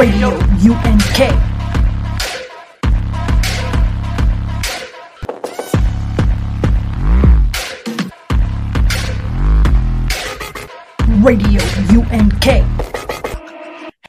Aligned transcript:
Radio 0.00 0.30
UNK. 0.30 1.18
Radio 11.22 11.60
UNK. 11.90 12.44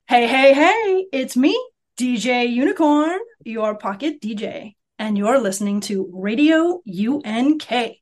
Hey, 0.07 0.27
hey, 0.27 0.53
hey, 0.53 1.07
it's 1.11 1.35
me, 1.35 1.61
DJ 1.99 2.49
Unicorn, 2.49 3.19
your 3.43 3.75
pocket 3.75 4.21
DJ, 4.21 4.75
and 4.97 5.17
you're 5.17 5.41
listening 5.41 5.81
to 5.81 6.09
Radio 6.13 6.81
UNK. 6.87 7.97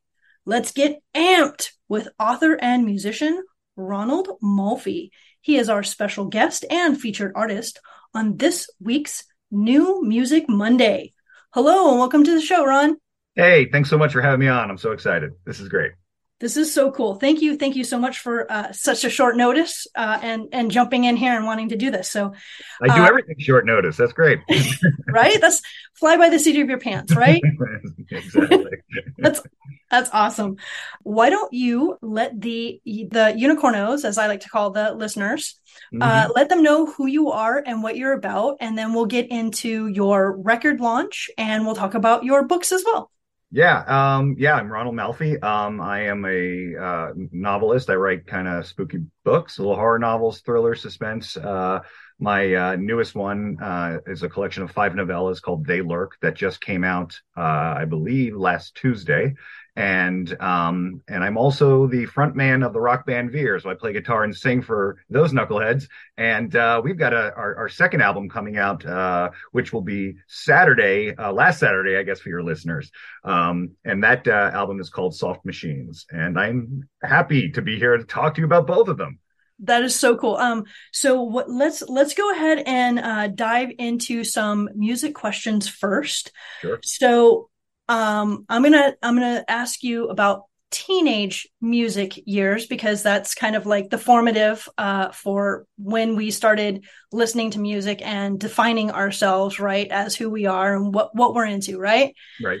Let's 0.46 0.70
get 0.70 1.02
amped 1.16 1.70
with 1.88 2.06
author 2.20 2.56
and 2.62 2.84
musician 2.84 3.42
Ronald 3.74 4.28
Malfi. 4.40 5.10
He 5.42 5.56
is 5.56 5.70
our 5.70 5.82
special 5.82 6.26
guest 6.26 6.66
and 6.70 7.00
featured 7.00 7.32
artist 7.34 7.80
on 8.14 8.36
this 8.36 8.68
week's 8.78 9.24
New 9.50 10.02
Music 10.02 10.44
Monday. 10.48 11.12
Hello 11.52 11.90
and 11.90 11.98
welcome 11.98 12.24
to 12.24 12.34
the 12.34 12.42
show, 12.42 12.64
Ron. 12.64 12.98
Hey, 13.34 13.70
thanks 13.70 13.88
so 13.88 13.96
much 13.96 14.12
for 14.12 14.20
having 14.20 14.40
me 14.40 14.48
on. 14.48 14.70
I'm 14.70 14.76
so 14.76 14.92
excited. 14.92 15.32
This 15.46 15.60
is 15.60 15.68
great. 15.68 15.92
This 16.40 16.56
is 16.56 16.72
so 16.72 16.90
cool. 16.90 17.16
Thank 17.16 17.42
you. 17.42 17.56
Thank 17.56 17.76
you 17.76 17.84
so 17.84 17.98
much 17.98 18.20
for 18.20 18.50
uh, 18.50 18.72
such 18.72 19.04
a 19.04 19.10
short 19.10 19.36
notice 19.36 19.86
uh, 19.94 20.18
and 20.22 20.48
and 20.52 20.70
jumping 20.70 21.04
in 21.04 21.16
here 21.16 21.36
and 21.36 21.44
wanting 21.44 21.68
to 21.68 21.76
do 21.76 21.90
this. 21.90 22.10
So 22.10 22.32
I 22.80 22.86
do 22.96 23.02
Uh, 23.02 23.06
everything 23.08 23.36
short 23.38 23.66
notice. 23.66 23.98
That's 23.98 24.14
great. 24.14 24.38
right, 25.08 25.38
that's 25.40 25.60
fly 25.94 26.16
by 26.16 26.30
the 26.30 26.38
seat 26.38 26.58
of 26.58 26.68
your 26.68 26.78
pants, 26.78 27.14
right? 27.14 27.42
exactly. 28.10 28.78
That's 29.18 29.42
that's 29.90 30.08
awesome. 30.12 30.56
Why 31.02 31.28
don't 31.30 31.52
you 31.52 31.98
let 32.00 32.40
the 32.40 32.80
the 32.84 33.34
unicornos, 33.36 34.04
as 34.04 34.16
I 34.16 34.26
like 34.28 34.40
to 34.40 34.48
call 34.48 34.70
the 34.70 34.94
listeners, 34.94 35.60
uh, 36.00 36.24
Mhm. 36.26 36.34
let 36.34 36.48
them 36.48 36.62
know 36.62 36.86
who 36.86 37.06
you 37.06 37.30
are 37.32 37.62
and 37.66 37.82
what 37.82 37.96
you're 37.96 38.14
about, 38.14 38.56
and 38.60 38.78
then 38.78 38.94
we'll 38.94 39.06
get 39.06 39.28
into 39.28 39.88
your 39.88 40.32
record 40.40 40.80
launch 40.80 41.28
and 41.36 41.66
we'll 41.66 41.74
talk 41.74 41.94
about 41.94 42.24
your 42.24 42.44
books 42.44 42.72
as 42.72 42.82
well. 42.84 43.10
Yeah, 43.52 43.82
um, 43.88 44.36
yeah, 44.38 44.54
I'm 44.54 44.70
Ronald 44.70 44.94
Malfi. 44.94 45.36
Um, 45.40 45.80
I 45.80 46.02
am 46.02 46.24
a 46.24 46.76
uh, 46.80 47.12
novelist. 47.32 47.90
I 47.90 47.94
write 47.94 48.28
kind 48.28 48.46
of 48.46 48.64
spooky 48.64 48.98
books, 49.24 49.58
little 49.58 49.74
horror 49.74 49.98
novels, 49.98 50.40
thriller, 50.42 50.76
suspense. 50.76 51.36
Uh, 51.36 51.80
my 52.20 52.54
uh, 52.54 52.76
newest 52.76 53.16
one 53.16 53.56
uh, 53.60 53.98
is 54.06 54.22
a 54.22 54.28
collection 54.28 54.62
of 54.62 54.70
five 54.70 54.92
novellas 54.92 55.42
called 55.42 55.66
They 55.66 55.80
Lurk 55.80 56.12
that 56.22 56.36
just 56.36 56.60
came 56.60 56.84
out, 56.84 57.18
uh, 57.36 57.74
I 57.76 57.86
believe, 57.86 58.36
last 58.36 58.76
Tuesday. 58.76 59.34
And 59.76 60.40
um, 60.40 61.02
and 61.08 61.22
I'm 61.22 61.36
also 61.36 61.86
the 61.86 62.06
front 62.06 62.34
man 62.34 62.62
of 62.62 62.72
the 62.72 62.80
rock 62.80 63.06
band 63.06 63.30
Veer, 63.30 63.58
so 63.60 63.70
I 63.70 63.74
play 63.74 63.92
guitar 63.92 64.24
and 64.24 64.36
sing 64.36 64.62
for 64.62 64.98
those 65.08 65.32
knuckleheads. 65.32 65.86
And 66.16 66.54
uh, 66.56 66.80
we've 66.82 66.98
got 66.98 67.12
a, 67.12 67.32
our, 67.34 67.56
our 67.56 67.68
second 67.68 68.02
album 68.02 68.28
coming 68.28 68.56
out, 68.56 68.84
uh, 68.84 69.30
which 69.52 69.72
will 69.72 69.82
be 69.82 70.16
Saturday, 70.26 71.14
uh, 71.14 71.32
last 71.32 71.60
Saturday, 71.60 71.96
I 71.96 72.02
guess, 72.02 72.20
for 72.20 72.30
your 72.30 72.42
listeners. 72.42 72.90
Um, 73.24 73.72
and 73.84 74.02
that 74.02 74.26
uh, 74.26 74.50
album 74.52 74.80
is 74.80 74.90
called 74.90 75.14
Soft 75.14 75.44
Machines. 75.44 76.06
And 76.10 76.38
I'm 76.38 76.88
happy 77.02 77.50
to 77.52 77.62
be 77.62 77.78
here 77.78 77.96
to 77.96 78.04
talk 78.04 78.34
to 78.34 78.40
you 78.40 78.46
about 78.46 78.66
both 78.66 78.88
of 78.88 78.96
them. 78.96 79.18
That 79.60 79.82
is 79.82 79.94
so 79.94 80.16
cool. 80.16 80.36
Um, 80.36 80.64
so 80.90 81.20
what, 81.22 81.50
let's 81.50 81.82
let's 81.82 82.14
go 82.14 82.32
ahead 82.32 82.62
and 82.64 82.98
uh, 82.98 83.26
dive 83.28 83.70
into 83.78 84.24
some 84.24 84.70
music 84.74 85.14
questions 85.14 85.68
first. 85.68 86.32
Sure. 86.62 86.78
So 86.82 87.49
um, 87.90 88.46
I'm 88.48 88.62
gonna 88.62 88.94
I'm 89.02 89.16
gonna 89.16 89.44
ask 89.48 89.82
you 89.82 90.08
about 90.08 90.44
teenage 90.70 91.48
music 91.60 92.20
years 92.24 92.66
because 92.66 93.02
that's 93.02 93.34
kind 93.34 93.56
of 93.56 93.66
like 93.66 93.90
the 93.90 93.98
formative 93.98 94.68
uh, 94.78 95.10
for 95.10 95.66
when 95.76 96.14
we 96.14 96.30
started 96.30 96.84
listening 97.10 97.50
to 97.50 97.58
music 97.58 98.00
and 98.00 98.38
defining 98.38 98.92
ourselves 98.92 99.58
right 99.58 99.88
as 99.90 100.14
who 100.14 100.30
we 100.30 100.46
are 100.46 100.76
and 100.76 100.94
what 100.94 101.16
what 101.16 101.34
we're 101.34 101.46
into, 101.46 101.80
right? 101.80 102.14
Right. 102.42 102.60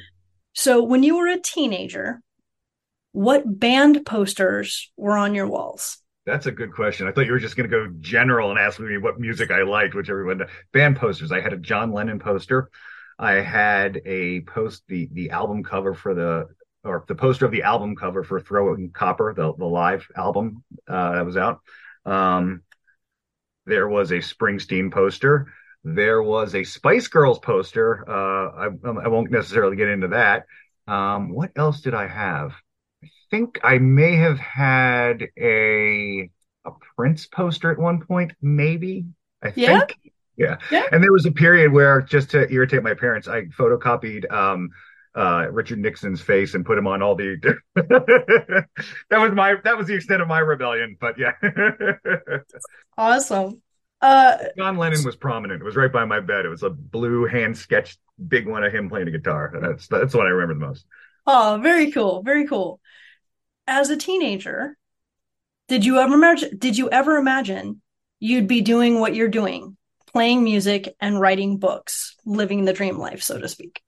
So 0.52 0.82
when 0.82 1.04
you 1.04 1.16
were 1.16 1.28
a 1.28 1.38
teenager, 1.38 2.20
what 3.12 3.44
band 3.46 4.04
posters 4.04 4.90
were 4.96 5.16
on 5.16 5.36
your 5.36 5.46
walls? 5.46 5.98
That's 6.26 6.46
a 6.46 6.52
good 6.52 6.72
question. 6.72 7.06
I 7.06 7.12
thought 7.12 7.26
you 7.26 7.32
were 7.32 7.38
just 7.38 7.56
going 7.56 7.70
to 7.70 7.76
go 7.76 7.94
general 8.00 8.50
and 8.50 8.58
ask 8.58 8.80
me 8.80 8.98
what 8.98 9.20
music 9.20 9.52
I 9.52 9.62
liked, 9.62 9.94
which 9.94 10.10
everyone 10.10 10.42
band 10.72 10.96
posters. 10.96 11.30
I 11.30 11.40
had 11.40 11.52
a 11.52 11.56
John 11.56 11.92
Lennon 11.92 12.18
poster. 12.18 12.68
I 13.20 13.34
had 13.34 14.02
a 14.06 14.42
post 14.42 14.84
the 14.88 15.08
the 15.12 15.30
album 15.30 15.64
cover 15.64 15.94
for 15.94 16.14
the 16.14 16.48
or 16.84 17.04
the 17.08 17.16
poster 17.16 17.46
of 17.46 17.52
the 17.52 17.64
album 17.64 17.96
cover 17.96 18.24
for 18.24 18.40
Throwing 18.40 18.92
Copper, 18.92 19.34
the 19.34 19.54
the 19.54 19.66
live 19.66 20.06
album 20.16 20.64
uh, 20.88 21.12
that 21.14 21.26
was 21.26 21.38
out. 21.38 21.60
Um, 22.06 22.62
there 23.66 23.88
was 23.88 24.10
a 24.10 24.18
Springsteen 24.18 24.92
poster. 24.92 25.52
There 25.84 26.22
was 26.22 26.54
a 26.54 26.64
Spice 26.64 27.08
Girls 27.08 27.38
poster. 27.38 28.04
Uh, 28.08 28.50
I, 28.50 28.64
I 29.04 29.08
won't 29.08 29.30
necessarily 29.30 29.76
get 29.76 29.88
into 29.88 30.08
that. 30.08 30.46
Um, 30.86 31.30
what 31.30 31.52
else 31.56 31.80
did 31.80 31.94
I 31.94 32.06
have? 32.06 32.54
I 33.04 33.08
think 33.30 33.60
I 33.62 33.78
may 33.78 34.16
have 34.16 34.38
had 34.38 35.28
a 35.38 36.30
a 36.64 36.70
Prince 36.96 37.26
poster 37.26 37.70
at 37.70 37.78
one 37.78 38.04
point, 38.04 38.32
maybe. 38.42 39.06
I 39.42 39.50
Yeah? 39.54 39.80
think. 39.80 39.96
Yeah. 40.40 40.56
Yeah. 40.70 40.86
And 40.90 41.04
there 41.04 41.12
was 41.12 41.26
a 41.26 41.30
period 41.32 41.70
where, 41.70 42.00
just 42.00 42.30
to 42.30 42.50
irritate 42.50 42.82
my 42.82 42.94
parents, 42.94 43.28
I 43.28 43.42
photocopied 43.42 44.30
um, 44.32 44.70
uh, 45.14 45.48
Richard 45.50 45.78
Nixon's 45.78 46.22
face 46.22 46.54
and 46.54 46.64
put 46.64 46.78
him 46.78 46.86
on 46.86 47.02
all 47.02 47.14
the. 47.14 47.36
that 47.74 48.66
was 49.20 49.32
my 49.32 49.56
that 49.64 49.76
was 49.76 49.86
the 49.86 49.94
extent 49.94 50.22
of 50.22 50.28
my 50.28 50.38
rebellion. 50.38 50.96
But 50.98 51.18
yeah, 51.18 51.32
Awesome. 52.96 53.60
Uh, 54.00 54.38
John 54.56 54.78
Lennon 54.78 55.04
was 55.04 55.14
prominent. 55.16 55.60
It 55.60 55.64
was 55.64 55.76
right 55.76 55.92
by 55.92 56.06
my 56.06 56.20
bed. 56.20 56.46
It 56.46 56.48
was 56.48 56.62
a 56.62 56.70
blue 56.70 57.26
hand 57.26 57.56
sketched 57.58 57.98
big 58.28 58.46
one 58.48 58.64
of 58.64 58.72
him 58.72 58.88
playing 58.88 59.08
a 59.08 59.10
guitar. 59.10 59.52
That's 59.60 59.88
that's 59.88 60.14
what 60.14 60.26
I 60.26 60.30
remember 60.30 60.54
the 60.54 60.68
most. 60.68 60.86
oh, 61.26 61.58
very 61.62 61.90
cool. 61.92 62.22
Very 62.22 62.46
cool. 62.46 62.80
As 63.66 63.90
a 63.90 63.96
teenager, 63.96 64.76
did 65.68 65.84
you 65.84 65.98
ever 65.98 66.14
imagine, 66.14 66.58
did 66.58 66.76
you 66.76 66.90
ever 66.90 67.16
imagine 67.16 67.80
you'd 68.18 68.48
be 68.48 68.60
doing 68.62 68.98
what 69.00 69.14
you're 69.14 69.28
doing, 69.28 69.76
playing 70.12 70.44
music 70.44 70.94
and 71.00 71.20
writing 71.20 71.58
books, 71.58 72.16
living 72.24 72.64
the 72.64 72.72
dream 72.72 72.98
life, 72.98 73.22
so 73.22 73.38
to 73.38 73.48
speak? 73.48 73.82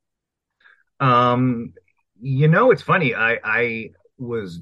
Um, 1.01 1.75
you 2.21 2.49
know, 2.49 2.71
it's 2.71 2.83
funny. 2.83 3.15
I 3.15 3.39
I 3.43 3.91
was 4.19 4.61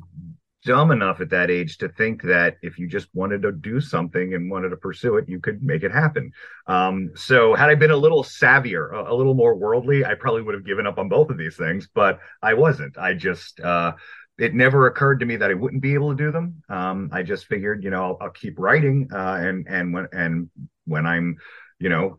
dumb 0.64 0.90
enough 0.90 1.22
at 1.22 1.30
that 1.30 1.50
age 1.50 1.78
to 1.78 1.88
think 1.88 2.22
that 2.22 2.56
if 2.62 2.78
you 2.78 2.86
just 2.86 3.08
wanted 3.14 3.42
to 3.42 3.52
do 3.52 3.80
something 3.80 4.34
and 4.34 4.50
wanted 4.50 4.68
to 4.68 4.76
pursue 4.76 5.16
it, 5.16 5.26
you 5.28 5.40
could 5.40 5.62
make 5.62 5.82
it 5.82 5.90
happen. 5.90 6.32
Um, 6.66 7.12
so 7.14 7.54
had 7.54 7.70
I 7.70 7.74
been 7.76 7.90
a 7.90 7.96
little 7.96 8.22
savvier, 8.22 8.92
a, 8.92 9.10
a 9.10 9.14
little 9.14 9.32
more 9.32 9.54
worldly, 9.54 10.04
I 10.04 10.14
probably 10.14 10.42
would 10.42 10.54
have 10.54 10.66
given 10.66 10.86
up 10.86 10.98
on 10.98 11.08
both 11.08 11.30
of 11.30 11.38
these 11.38 11.56
things, 11.56 11.88
but 11.94 12.20
I 12.42 12.54
wasn't. 12.54 12.98
I 12.98 13.14
just, 13.14 13.58
uh, 13.60 13.92
it 14.38 14.54
never 14.54 14.86
occurred 14.86 15.20
to 15.20 15.26
me 15.26 15.36
that 15.36 15.50
I 15.50 15.54
wouldn't 15.54 15.82
be 15.82 15.94
able 15.94 16.10
to 16.14 16.24
do 16.24 16.30
them. 16.30 16.62
Um, 16.68 17.08
I 17.10 17.22
just 17.22 17.46
figured, 17.46 17.82
you 17.82 17.88
know, 17.88 18.04
I'll, 18.04 18.18
I'll 18.20 18.30
keep 18.30 18.58
writing, 18.58 19.08
uh, 19.12 19.38
and, 19.40 19.66
and 19.66 19.94
when, 19.94 20.08
and 20.12 20.50
when 20.90 21.06
I'm, 21.06 21.36
you 21.78 21.88
know, 21.88 22.18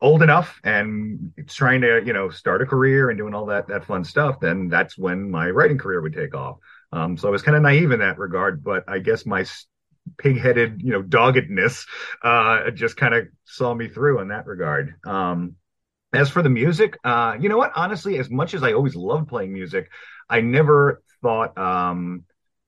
old 0.00 0.22
enough 0.22 0.60
and 0.64 1.32
trying 1.46 1.80
to, 1.82 2.02
you 2.04 2.12
know, 2.12 2.28
start 2.30 2.62
a 2.62 2.66
career 2.66 3.08
and 3.08 3.18
doing 3.18 3.32
all 3.32 3.46
that, 3.46 3.68
that 3.68 3.84
fun 3.84 4.04
stuff, 4.04 4.40
then 4.40 4.68
that's 4.68 4.98
when 4.98 5.30
my 5.30 5.48
writing 5.50 5.78
career 5.78 6.02
would 6.02 6.12
take 6.12 6.34
off. 6.34 6.56
Um, 6.90 7.16
so 7.16 7.28
I 7.28 7.30
was 7.30 7.42
kind 7.42 7.56
of 7.56 7.62
naive 7.62 7.92
in 7.92 8.00
that 8.00 8.18
regard, 8.18 8.62
but 8.64 8.84
I 8.88 8.98
guess 8.98 9.24
my 9.24 9.46
pig-headed, 10.18 10.82
you 10.82 10.92
know, 10.92 11.00
doggedness, 11.00 11.86
uh, 12.22 12.70
just 12.72 12.96
kind 12.96 13.14
of 13.14 13.28
saw 13.44 13.72
me 13.72 13.88
through 13.88 14.20
in 14.20 14.28
that 14.28 14.46
regard. 14.46 14.94
Um, 15.06 15.54
as 16.12 16.28
for 16.28 16.42
the 16.42 16.50
music, 16.50 16.98
uh, 17.04 17.36
you 17.40 17.48
know 17.48 17.56
what? 17.56 17.72
Honestly, 17.76 18.18
as 18.18 18.28
much 18.28 18.54
as 18.54 18.64
I 18.64 18.72
always 18.72 18.96
loved 18.96 19.28
playing 19.28 19.52
music, 19.52 19.90
I 20.28 20.40
never 20.40 21.02
thought, 21.22 21.56
um, 21.56 22.24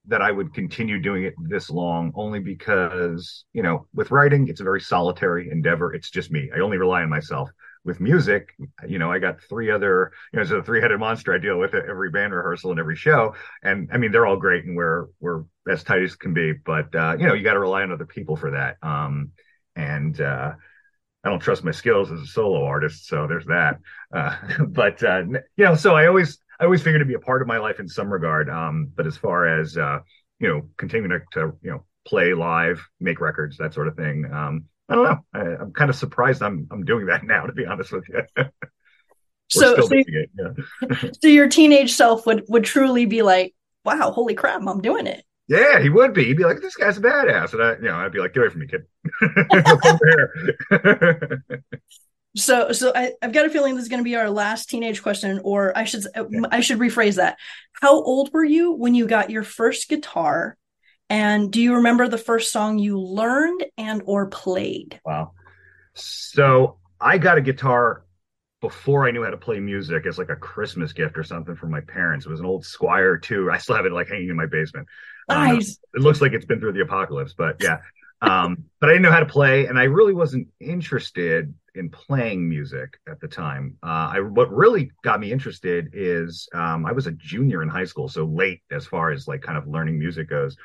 that 0.06 0.20
I 0.22 0.30
would 0.30 0.52
continue 0.52 1.00
doing 1.00 1.24
it 1.24 1.34
this 1.38 1.70
long 1.70 2.12
only 2.14 2.38
because, 2.40 3.44
you 3.52 3.62
know, 3.62 3.86
with 3.94 4.10
writing, 4.10 4.48
it's 4.48 4.60
a 4.60 4.64
very 4.64 4.80
solitary 4.80 5.50
endeavor. 5.50 5.94
It's 5.94 6.10
just 6.10 6.30
me. 6.30 6.50
I 6.54 6.60
only 6.60 6.76
rely 6.78 7.02
on 7.02 7.08
myself. 7.10 7.50
with 7.84 8.00
music, 8.00 8.54
you 8.88 8.98
know, 8.98 9.12
I 9.12 9.18
got 9.18 9.42
three 9.42 9.70
other, 9.70 10.10
you 10.32 10.38
know, 10.38 10.42
it's 10.42 10.50
a 10.50 10.62
three-headed 10.62 10.98
monster 10.98 11.34
I 11.34 11.38
deal 11.38 11.58
with 11.58 11.74
at 11.74 11.84
every 11.86 12.10
band 12.10 12.32
rehearsal 12.32 12.70
and 12.70 12.80
every 12.80 12.96
show. 12.96 13.34
And 13.62 13.90
I 13.92 13.98
mean, 13.98 14.10
they're 14.10 14.26
all 14.26 14.38
great 14.38 14.64
and 14.64 14.74
we're 14.76 15.06
we're 15.20 15.44
as 15.68 15.84
tight 15.84 16.02
as 16.02 16.16
can 16.16 16.32
be, 16.32 16.52
but 16.52 16.94
uh, 16.94 17.16
you 17.18 17.26
know, 17.26 17.34
you 17.34 17.44
got 17.44 17.54
to 17.54 17.60
rely 17.60 17.82
on 17.82 17.92
other 17.92 18.06
people 18.06 18.36
for 18.36 18.52
that. 18.52 18.76
Um, 18.82 19.32
and 19.76 20.18
uh, 20.20 20.52
I 21.24 21.28
don't 21.28 21.40
trust 21.40 21.64
my 21.64 21.70
skills 21.70 22.12
as 22.12 22.20
a 22.20 22.26
solo 22.26 22.64
artist, 22.64 23.06
so 23.06 23.26
there's 23.26 23.46
that. 23.46 23.78
Uh, 24.14 24.36
but 24.68 25.02
uh, 25.02 25.22
you 25.56 25.64
know, 25.64 25.74
so 25.74 25.94
I 25.94 26.06
always 26.06 26.38
I 26.60 26.64
always 26.64 26.82
figured 26.82 27.00
to 27.00 27.06
be 27.06 27.14
a 27.14 27.20
part 27.20 27.42
of 27.42 27.48
my 27.48 27.58
life 27.58 27.80
in 27.80 27.88
some 27.88 28.12
regard. 28.12 28.48
Um, 28.48 28.90
but 28.94 29.06
as 29.06 29.16
far 29.16 29.60
as 29.60 29.76
uh, 29.76 30.00
you 30.38 30.48
know, 30.48 30.62
continuing 30.76 31.10
to, 31.10 31.40
to 31.40 31.52
you 31.62 31.70
know 31.70 31.84
play 32.06 32.34
live, 32.34 32.86
make 33.00 33.20
records, 33.20 33.56
that 33.58 33.74
sort 33.74 33.88
of 33.88 33.96
thing. 33.96 34.30
Um, 34.32 34.66
I 34.88 34.94
don't 34.94 35.04
know. 35.04 35.24
I, 35.32 35.62
am 35.62 35.72
kind 35.72 35.90
of 35.90 35.96
surprised 35.96 36.42
I'm 36.42 36.68
I'm 36.70 36.84
doing 36.84 37.06
that 37.06 37.24
now, 37.26 37.46
to 37.46 37.52
be 37.52 37.66
honest 37.66 37.92
with 37.92 38.04
you. 38.08 38.22
so, 39.48 39.76
so, 39.76 39.88
it, 39.90 40.30
yeah. 40.38 41.08
so 41.22 41.28
your 41.28 41.48
teenage 41.48 41.92
self 41.92 42.26
would 42.26 42.44
would 42.48 42.64
truly 42.64 43.06
be 43.06 43.22
like, 43.22 43.54
"Wow, 43.84 44.12
holy 44.12 44.34
crap, 44.34 44.62
I'm 44.66 44.80
doing 44.80 45.06
it." 45.06 45.24
Yeah, 45.46 45.80
he 45.80 45.90
would 45.90 46.14
be. 46.14 46.24
He'd 46.24 46.36
be 46.36 46.44
like, 46.44 46.60
"This 46.60 46.76
guy's 46.76 46.96
a 46.98 47.02
badass," 47.02 47.52
and 47.52 47.62
I, 47.62 47.74
you 47.76 47.82
know, 47.82 47.96
I'd 47.96 48.12
be 48.12 48.18
like, 48.18 48.32
"Get 48.32 48.40
away 48.40 48.50
from 48.50 48.60
me, 48.60 48.66
kid." 48.66 48.84
so, 52.36 52.72
so 52.72 52.92
I, 52.94 53.12
have 53.22 53.32
got 53.32 53.46
a 53.46 53.50
feeling 53.50 53.74
this 53.74 53.84
is 53.84 53.88
going 53.88 54.00
to 54.00 54.04
be 54.04 54.16
our 54.16 54.30
last 54.30 54.68
teenage 54.68 55.02
question, 55.02 55.40
or 55.44 55.76
I 55.76 55.84
should. 55.84 56.04
I 56.50 56.60
should 56.60 56.78
rephrase 56.78 57.16
that. 57.16 57.38
How 57.80 58.02
old 58.02 58.32
were 58.32 58.44
you 58.44 58.72
when 58.72 58.94
you 58.94 59.06
got 59.06 59.30
your 59.30 59.44
first 59.44 59.88
guitar? 59.88 60.56
And 61.10 61.52
do 61.52 61.60
you 61.60 61.76
remember 61.76 62.08
the 62.08 62.18
first 62.18 62.50
song 62.50 62.78
you 62.78 62.98
learned 62.98 63.64
and 63.76 64.02
or 64.06 64.26
played? 64.26 65.00
Wow. 65.04 65.32
So 65.94 66.78
I 67.00 67.18
got 67.18 67.38
a 67.38 67.42
guitar 67.42 68.04
before 68.60 69.06
I 69.06 69.10
knew 69.10 69.22
how 69.22 69.30
to 69.30 69.36
play 69.36 69.60
music 69.60 70.06
as 70.06 70.18
like 70.18 70.30
a 70.30 70.36
Christmas 70.36 70.92
gift 70.92 71.18
or 71.18 71.22
something 71.22 71.54
from 71.54 71.70
my 71.70 71.82
parents. 71.82 72.24
It 72.24 72.30
was 72.30 72.40
an 72.40 72.46
old 72.46 72.64
Squier 72.64 73.20
too. 73.20 73.50
I 73.50 73.58
still 73.58 73.76
have 73.76 73.84
it 73.84 73.92
like 73.92 74.08
hanging 74.08 74.30
in 74.30 74.36
my 74.36 74.46
basement. 74.46 74.88
Um, 75.28 75.56
nice. 75.56 75.78
It 75.94 76.00
looks 76.00 76.20
like 76.20 76.32
it's 76.32 76.46
been 76.46 76.60
through 76.60 76.72
the 76.72 76.80
apocalypse, 76.80 77.34
but 77.34 77.62
yeah. 77.62 77.78
Um, 78.24 78.64
but 78.80 78.88
I 78.88 78.92
didn't 78.92 79.02
know 79.02 79.10
how 79.10 79.20
to 79.20 79.26
play, 79.26 79.66
and 79.66 79.78
I 79.78 79.84
really 79.84 80.14
wasn't 80.14 80.48
interested 80.60 81.52
in 81.74 81.90
playing 81.90 82.48
music 82.48 82.98
at 83.08 83.20
the 83.20 83.28
time. 83.28 83.76
Uh, 83.82 84.12
I 84.14 84.20
what 84.20 84.50
really 84.52 84.90
got 85.02 85.20
me 85.20 85.32
interested 85.32 85.90
is 85.92 86.48
um, 86.54 86.86
I 86.86 86.92
was 86.92 87.06
a 87.06 87.12
junior 87.12 87.62
in 87.62 87.68
high 87.68 87.84
school, 87.84 88.08
so 88.08 88.24
late 88.24 88.62
as 88.70 88.86
far 88.86 89.10
as 89.10 89.26
like 89.26 89.42
kind 89.42 89.58
of 89.58 89.66
learning 89.66 89.98
music 89.98 90.28
goes. 90.28 90.56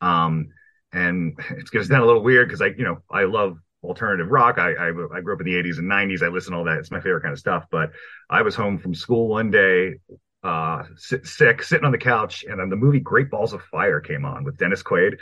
Um, 0.00 0.48
and 0.92 1.38
it's 1.50 1.70
going 1.70 1.84
to 1.84 1.88
sound 1.88 2.02
a 2.02 2.06
little 2.06 2.22
weird 2.22 2.48
because 2.48 2.62
I, 2.62 2.66
you 2.66 2.84
know, 2.84 2.98
I 3.10 3.24
love 3.24 3.58
alternative 3.82 4.30
rock. 4.30 4.58
I, 4.58 4.72
I, 4.72 4.88
I 4.88 5.20
grew 5.20 5.34
up 5.34 5.40
in 5.40 5.46
the 5.46 5.54
80s 5.54 5.78
and 5.78 5.90
90s. 5.90 6.22
I 6.22 6.28
listen 6.28 6.52
to 6.52 6.58
all 6.58 6.64
that. 6.64 6.78
It's 6.78 6.90
my 6.90 7.00
favorite 7.00 7.22
kind 7.22 7.32
of 7.32 7.38
stuff. 7.38 7.66
But 7.70 7.90
I 8.28 8.42
was 8.42 8.54
home 8.54 8.78
from 8.78 8.94
school 8.94 9.28
one 9.28 9.50
day, 9.50 9.94
uh, 10.42 10.84
sick, 10.96 11.62
sitting 11.62 11.84
on 11.84 11.92
the 11.92 11.98
couch, 11.98 12.44
and 12.48 12.60
then 12.60 12.70
the 12.70 12.76
movie 12.76 13.00
Great 13.00 13.30
Balls 13.30 13.52
of 13.52 13.62
Fire 13.62 14.00
came 14.00 14.24
on 14.24 14.44
with 14.44 14.56
Dennis 14.56 14.82
Quaid, 14.82 15.18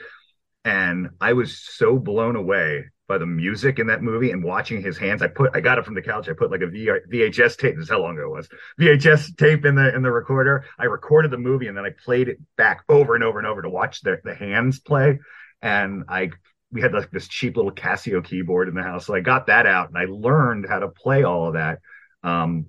and 0.66 1.10
I 1.20 1.34
was 1.34 1.56
so 1.56 1.96
blown 1.96 2.34
away 2.34 2.86
by 3.06 3.18
the 3.18 3.26
music 3.26 3.78
in 3.78 3.86
that 3.86 4.02
movie 4.02 4.32
and 4.32 4.42
watching 4.42 4.82
his 4.82 4.98
hands. 4.98 5.22
I 5.22 5.28
put, 5.28 5.52
I 5.54 5.60
got 5.60 5.78
it 5.78 5.84
from 5.84 5.94
the 5.94 6.02
couch. 6.02 6.28
I 6.28 6.32
put 6.32 6.50
like 6.50 6.60
a 6.60 6.66
VHS 6.66 7.56
tape. 7.56 7.76
This 7.76 7.84
is 7.84 7.88
how 7.88 8.02
long 8.02 8.18
ago 8.18 8.26
it 8.26 8.36
was. 8.36 8.48
VHS 8.80 9.36
tape 9.36 9.64
in 9.64 9.76
the 9.76 9.94
in 9.94 10.02
the 10.02 10.10
recorder. 10.10 10.64
I 10.76 10.86
recorded 10.86 11.30
the 11.30 11.38
movie 11.38 11.68
and 11.68 11.76
then 11.76 11.84
I 11.84 11.90
played 12.04 12.28
it 12.28 12.38
back 12.56 12.82
over 12.88 13.14
and 13.14 13.22
over 13.22 13.38
and 13.38 13.46
over 13.46 13.62
to 13.62 13.70
watch 13.70 14.00
the 14.00 14.18
the 14.24 14.34
hands 14.34 14.80
play. 14.80 15.20
And 15.62 16.02
I 16.08 16.30
we 16.72 16.80
had 16.80 16.92
like 16.92 17.12
this 17.12 17.28
cheap 17.28 17.56
little 17.56 17.70
Casio 17.70 18.24
keyboard 18.24 18.68
in 18.68 18.74
the 18.74 18.82
house. 18.82 19.06
So 19.06 19.14
I 19.14 19.20
got 19.20 19.46
that 19.46 19.66
out 19.66 19.88
and 19.88 19.96
I 19.96 20.06
learned 20.10 20.66
how 20.68 20.80
to 20.80 20.88
play 20.88 21.22
all 21.22 21.46
of 21.46 21.54
that. 21.54 21.78
Um, 22.24 22.66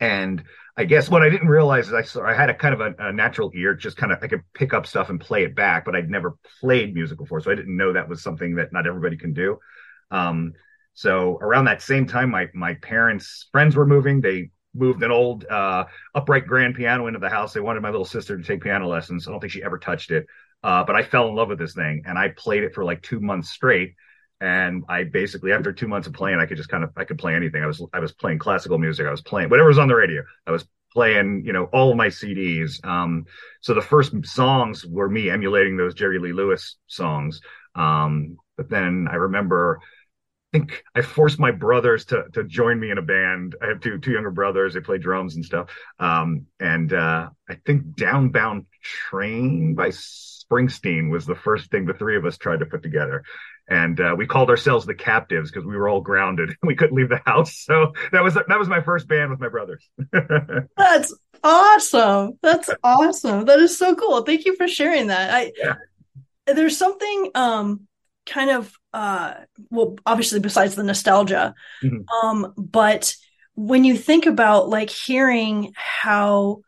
and 0.00 0.42
I 0.76 0.84
guess 0.84 1.08
what 1.10 1.22
I 1.22 1.28
didn't 1.28 1.48
realize 1.48 1.88
is 1.88 1.94
I 1.94 2.02
saw 2.02 2.24
I 2.24 2.34
had 2.34 2.50
a 2.50 2.54
kind 2.54 2.74
of 2.74 2.80
a, 2.80 2.94
a, 2.98 3.12
natural 3.12 3.50
ear, 3.54 3.74
just 3.74 3.96
kind 3.96 4.12
of 4.12 4.18
I 4.22 4.28
could 4.28 4.42
pick 4.54 4.72
up 4.72 4.86
stuff 4.86 5.10
and 5.10 5.20
play 5.20 5.44
it 5.44 5.54
back, 5.54 5.84
but 5.84 5.94
I'd 5.94 6.08
never 6.08 6.36
played 6.60 6.94
music 6.94 7.18
before, 7.18 7.40
so 7.40 7.50
I 7.50 7.54
didn't 7.54 7.76
know 7.76 7.92
that 7.92 8.08
was 8.08 8.22
something 8.22 8.56
that 8.56 8.72
not 8.72 8.86
everybody 8.86 9.16
can 9.16 9.34
do. 9.34 9.58
Um, 10.10 10.54
so 10.94 11.38
around 11.40 11.66
that 11.66 11.82
same 11.82 12.06
time, 12.06 12.30
my 12.30 12.48
my 12.54 12.74
parents' 12.74 13.48
friends 13.52 13.76
were 13.76 13.86
moving. 13.86 14.20
They 14.20 14.50
moved 14.74 15.02
an 15.02 15.10
old 15.10 15.44
uh, 15.46 15.84
upright 16.14 16.46
grand 16.46 16.76
piano 16.76 17.06
into 17.06 17.18
the 17.18 17.28
house. 17.28 17.52
They 17.52 17.60
wanted 17.60 17.82
my 17.82 17.90
little 17.90 18.04
sister 18.04 18.36
to 18.36 18.42
take 18.42 18.62
piano 18.62 18.88
lessons. 18.88 19.26
I 19.26 19.30
don't 19.30 19.40
think 19.40 19.52
she 19.52 19.62
ever 19.62 19.78
touched 19.78 20.10
it. 20.10 20.26
Uh, 20.62 20.84
but 20.84 20.94
I 20.94 21.02
fell 21.02 21.28
in 21.28 21.34
love 21.34 21.48
with 21.48 21.58
this 21.58 21.74
thing 21.74 22.02
and 22.06 22.18
I 22.18 22.28
played 22.28 22.64
it 22.64 22.74
for 22.74 22.84
like 22.84 23.02
two 23.02 23.20
months 23.20 23.50
straight. 23.50 23.94
And 24.40 24.84
I 24.88 25.04
basically, 25.04 25.52
after 25.52 25.72
two 25.72 25.88
months 25.88 26.08
of 26.08 26.14
playing, 26.14 26.38
I 26.38 26.46
could 26.46 26.56
just 26.56 26.70
kind 26.70 26.82
of, 26.82 26.90
I 26.96 27.04
could 27.04 27.18
play 27.18 27.34
anything. 27.34 27.62
I 27.62 27.66
was, 27.66 27.84
I 27.92 27.98
was 28.00 28.12
playing 28.12 28.38
classical 28.38 28.78
music. 28.78 29.06
I 29.06 29.10
was 29.10 29.20
playing 29.20 29.50
whatever 29.50 29.68
was 29.68 29.78
on 29.78 29.88
the 29.88 29.94
radio. 29.94 30.22
I 30.46 30.50
was 30.50 30.64
playing, 30.92 31.42
you 31.44 31.52
know, 31.52 31.64
all 31.64 31.90
of 31.90 31.96
my 31.96 32.08
CDs. 32.08 32.84
Um, 32.84 33.26
so 33.60 33.74
the 33.74 33.82
first 33.82 34.12
songs 34.24 34.84
were 34.86 35.08
me 35.08 35.30
emulating 35.30 35.76
those 35.76 35.94
Jerry 35.94 36.18
Lee 36.18 36.32
Lewis 36.32 36.76
songs. 36.86 37.40
Um, 37.74 38.38
but 38.56 38.68
then 38.68 39.08
I 39.10 39.16
remember, 39.16 39.80
I 40.52 40.58
think 40.58 40.82
I 40.94 41.02
forced 41.02 41.38
my 41.38 41.52
brothers 41.52 42.04
to 42.06 42.24
to 42.32 42.42
join 42.42 42.80
me 42.80 42.90
in 42.90 42.98
a 42.98 43.02
band. 43.02 43.54
I 43.62 43.68
have 43.68 43.80
two 43.80 43.98
two 43.98 44.12
younger 44.12 44.32
brothers. 44.32 44.74
They 44.74 44.80
play 44.80 44.98
drums 44.98 45.36
and 45.36 45.44
stuff. 45.44 45.70
Um, 46.00 46.46
and 46.58 46.92
uh, 46.92 47.30
I 47.48 47.54
think 47.66 47.94
Downbound 47.96 48.66
Train 48.82 49.74
by 49.74 49.92
Springsteen 50.50 51.10
was 51.10 51.26
the 51.26 51.34
first 51.34 51.70
thing 51.70 51.86
the 51.86 51.94
three 51.94 52.16
of 52.16 52.24
us 52.24 52.36
tried 52.36 52.60
to 52.60 52.66
put 52.66 52.82
together. 52.82 53.22
And 53.68 54.00
uh, 54.00 54.14
we 54.16 54.26
called 54.26 54.50
ourselves 54.50 54.84
the 54.84 54.94
Captives 54.94 55.50
because 55.50 55.64
we 55.64 55.76
were 55.76 55.88
all 55.88 56.00
grounded. 56.00 56.56
We 56.62 56.74
couldn't 56.74 56.96
leave 56.96 57.08
the 57.08 57.22
house. 57.24 57.64
So 57.64 57.92
that 58.12 58.22
was 58.22 58.34
that 58.34 58.58
was 58.58 58.68
my 58.68 58.80
first 58.80 59.08
band 59.08 59.30
with 59.30 59.40
my 59.40 59.48
brothers. 59.48 59.88
That's 60.76 61.14
awesome. 61.42 62.38
That's 62.42 62.70
awesome. 62.82 63.46
That 63.46 63.58
is 63.60 63.76
so 63.78 63.94
cool. 63.94 64.22
Thank 64.22 64.44
you 64.44 64.56
for 64.56 64.68
sharing 64.68 65.08
that. 65.08 65.34
I 65.34 65.52
yeah. 65.56 65.74
there's 66.46 66.76
something 66.76 67.30
um 67.34 67.86
kind 68.26 68.50
of 68.50 68.72
uh 68.92 69.34
well 69.70 69.96
obviously 70.06 70.40
besides 70.40 70.74
the 70.74 70.82
nostalgia 70.82 71.54
mm-hmm. 71.82 72.02
um 72.26 72.52
but 72.56 73.14
when 73.54 73.82
you 73.82 73.96
think 73.96 74.26
about 74.26 74.68
like 74.68 74.90
hearing 74.90 75.72
how 75.74 76.60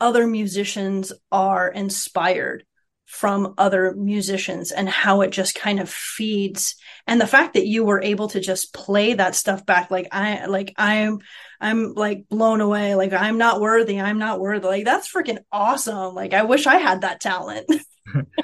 other 0.00 0.26
musicians 0.26 1.12
are 1.30 1.68
inspired 1.68 2.64
from 3.10 3.54
other 3.58 3.92
musicians 3.96 4.70
and 4.70 4.88
how 4.88 5.20
it 5.20 5.30
just 5.30 5.56
kind 5.56 5.80
of 5.80 5.90
feeds. 5.90 6.76
And 7.08 7.20
the 7.20 7.26
fact 7.26 7.54
that 7.54 7.66
you 7.66 7.84
were 7.84 8.00
able 8.00 8.28
to 8.28 8.40
just 8.40 8.72
play 8.72 9.14
that 9.14 9.34
stuff 9.34 9.66
back 9.66 9.90
like 9.90 10.06
i 10.12 10.46
like 10.46 10.72
i'm 10.76 11.18
i'm 11.60 11.92
like 11.94 12.28
blown 12.28 12.60
away. 12.60 12.94
Like 12.94 13.12
i'm 13.12 13.36
not 13.36 13.60
worthy. 13.60 14.00
I'm 14.00 14.18
not 14.18 14.38
worthy. 14.38 14.66
Like 14.66 14.84
that's 14.84 15.12
freaking 15.12 15.38
awesome. 15.50 16.14
Like 16.14 16.34
i 16.34 16.44
wish 16.44 16.68
i 16.68 16.76
had 16.76 17.00
that 17.00 17.20
talent. 17.20 17.66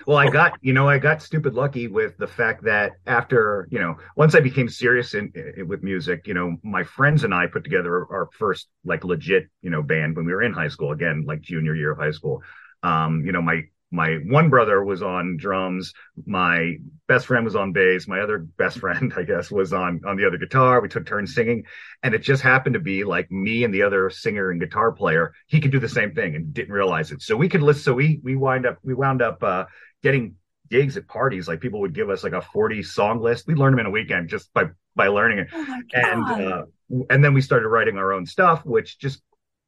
Well 0.07 0.19
i 0.19 0.31
got 0.31 0.53
you 0.61 0.73
know 0.73 0.89
i 0.89 0.97
got 0.99 1.21
stupid 1.21 1.55
lucky 1.55 1.89
with 1.89 2.17
the 2.19 2.27
fact 2.29 2.63
that 2.65 2.93
after 3.05 3.67
you 3.73 3.81
know 3.81 3.97
once 4.15 4.37
i 4.37 4.41
became 4.41 4.69
serious 4.69 5.15
in, 5.15 5.33
in, 5.35 5.67
with 5.67 5.83
music 5.83 6.29
you 6.29 6.35
know 6.35 6.57
my 6.63 6.85
friends 6.85 7.25
and 7.25 7.35
i 7.35 7.49
put 7.49 7.65
together 7.65 8.07
our 8.13 8.29
first 8.39 8.69
like 8.85 9.03
legit 9.03 9.49
you 9.63 9.71
know 9.71 9.83
band 9.83 10.15
when 10.15 10.25
we 10.25 10.33
were 10.33 10.43
in 10.45 10.53
high 10.53 10.69
school 10.69 10.93
again 10.93 11.25
like 11.27 11.41
junior 11.41 11.75
year 11.75 11.91
of 11.91 11.99
high 11.99 12.13
school. 12.13 12.45
Um 12.85 13.25
you 13.27 13.33
know 13.33 13.43
my 13.43 13.63
my 13.91 14.15
one 14.27 14.51
brother 14.51 14.83
was 14.85 15.03
on 15.03 15.37
drums 15.37 15.93
my 16.27 16.75
best 17.07 17.27
friend 17.27 17.45
was 17.45 17.55
on 17.55 17.73
bass 17.73 18.09
my 18.09 18.21
other 18.21 18.39
best 18.39 18.79
friend 18.81 19.13
i 19.17 19.23
guess 19.23 19.51
was 19.51 19.73
on 19.73 20.01
on 20.05 20.17
the 20.17 20.27
other 20.27 20.39
guitar. 20.39 20.81
We 20.81 20.89
took 20.89 21.07
turns 21.07 21.35
singing 21.35 21.65
and 22.03 22.15
it 22.15 22.23
just 22.23 22.43
happened 22.43 22.75
to 22.75 22.81
be 22.81 23.05
like 23.05 23.31
me 23.31 23.65
and 23.65 23.73
the 23.73 23.83
other 23.83 24.11
singer 24.11 24.51
and 24.51 24.61
guitar 24.61 24.93
player. 24.93 25.33
He 25.47 25.61
could 25.61 25.71
do 25.71 25.81
the 25.81 25.89
same 25.89 26.15
thing 26.15 26.35
and 26.35 26.53
didn't 26.55 26.73
realize 26.73 27.13
it. 27.13 27.23
So 27.23 27.37
we 27.37 27.49
could 27.49 27.63
list 27.63 27.85
so 27.85 27.93
we 27.95 28.21
we 28.23 28.37
wind 28.37 28.67
up 28.67 28.79
we 28.83 28.95
wound 28.95 29.23
up 29.23 29.43
uh 29.43 29.65
getting 30.03 30.37
gigs 30.71 30.97
at 30.97 31.07
parties. 31.07 31.49
Like 31.49 31.61
people 31.61 31.81
would 31.81 31.95
give 31.95 32.11
us 32.11 32.25
like 32.25 32.33
a 32.33 32.43
40 32.43 32.83
song 32.83 33.21
list. 33.21 33.47
We 33.47 33.55
learned 33.55 33.75
them 33.75 33.81
in 33.81 33.87
a 33.87 33.91
weekend 33.91 34.29
just 34.29 34.53
by 34.53 34.67
by 34.95 35.09
learning 35.09 35.39
it. 35.41 35.49
Oh 35.53 35.81
and 35.93 36.25
uh 36.25 36.63
and 37.11 37.25
then 37.25 37.35
we 37.35 37.41
started 37.41 37.69
writing 37.69 37.99
our 37.99 38.13
own 38.13 38.27
stuff 38.27 38.65
which 38.65 38.99
just 38.99 39.23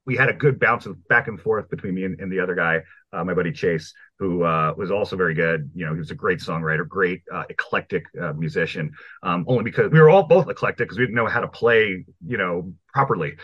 we 0.08 0.16
had 0.16 0.30
a 0.30 0.32
good 0.32 0.58
bounce 0.58 0.86
of 0.86 1.06
back 1.08 1.28
and 1.28 1.38
forth 1.38 1.68
between 1.68 1.94
me 1.94 2.04
and, 2.04 2.18
and 2.18 2.32
the 2.32 2.40
other 2.40 2.54
guy, 2.54 2.80
uh, 3.12 3.22
my 3.22 3.34
buddy 3.34 3.52
Chase, 3.52 3.92
who 4.18 4.42
uh, 4.42 4.72
was 4.74 4.90
also 4.90 5.16
very 5.16 5.34
good. 5.34 5.70
You 5.74 5.84
know, 5.84 5.92
he 5.92 5.98
was 5.98 6.10
a 6.10 6.14
great 6.14 6.38
songwriter, 6.38 6.88
great 6.88 7.20
uh, 7.30 7.44
eclectic 7.50 8.04
uh, 8.18 8.32
musician. 8.32 8.90
Um, 9.22 9.44
only 9.46 9.64
because 9.64 9.92
we 9.92 10.00
were 10.00 10.08
all 10.08 10.22
both 10.22 10.48
eclectic 10.48 10.86
because 10.88 10.96
we 10.96 11.04
didn't 11.04 11.14
know 11.14 11.26
how 11.26 11.40
to 11.40 11.48
play, 11.48 12.06
you 12.26 12.38
know, 12.38 12.72
properly. 12.94 13.34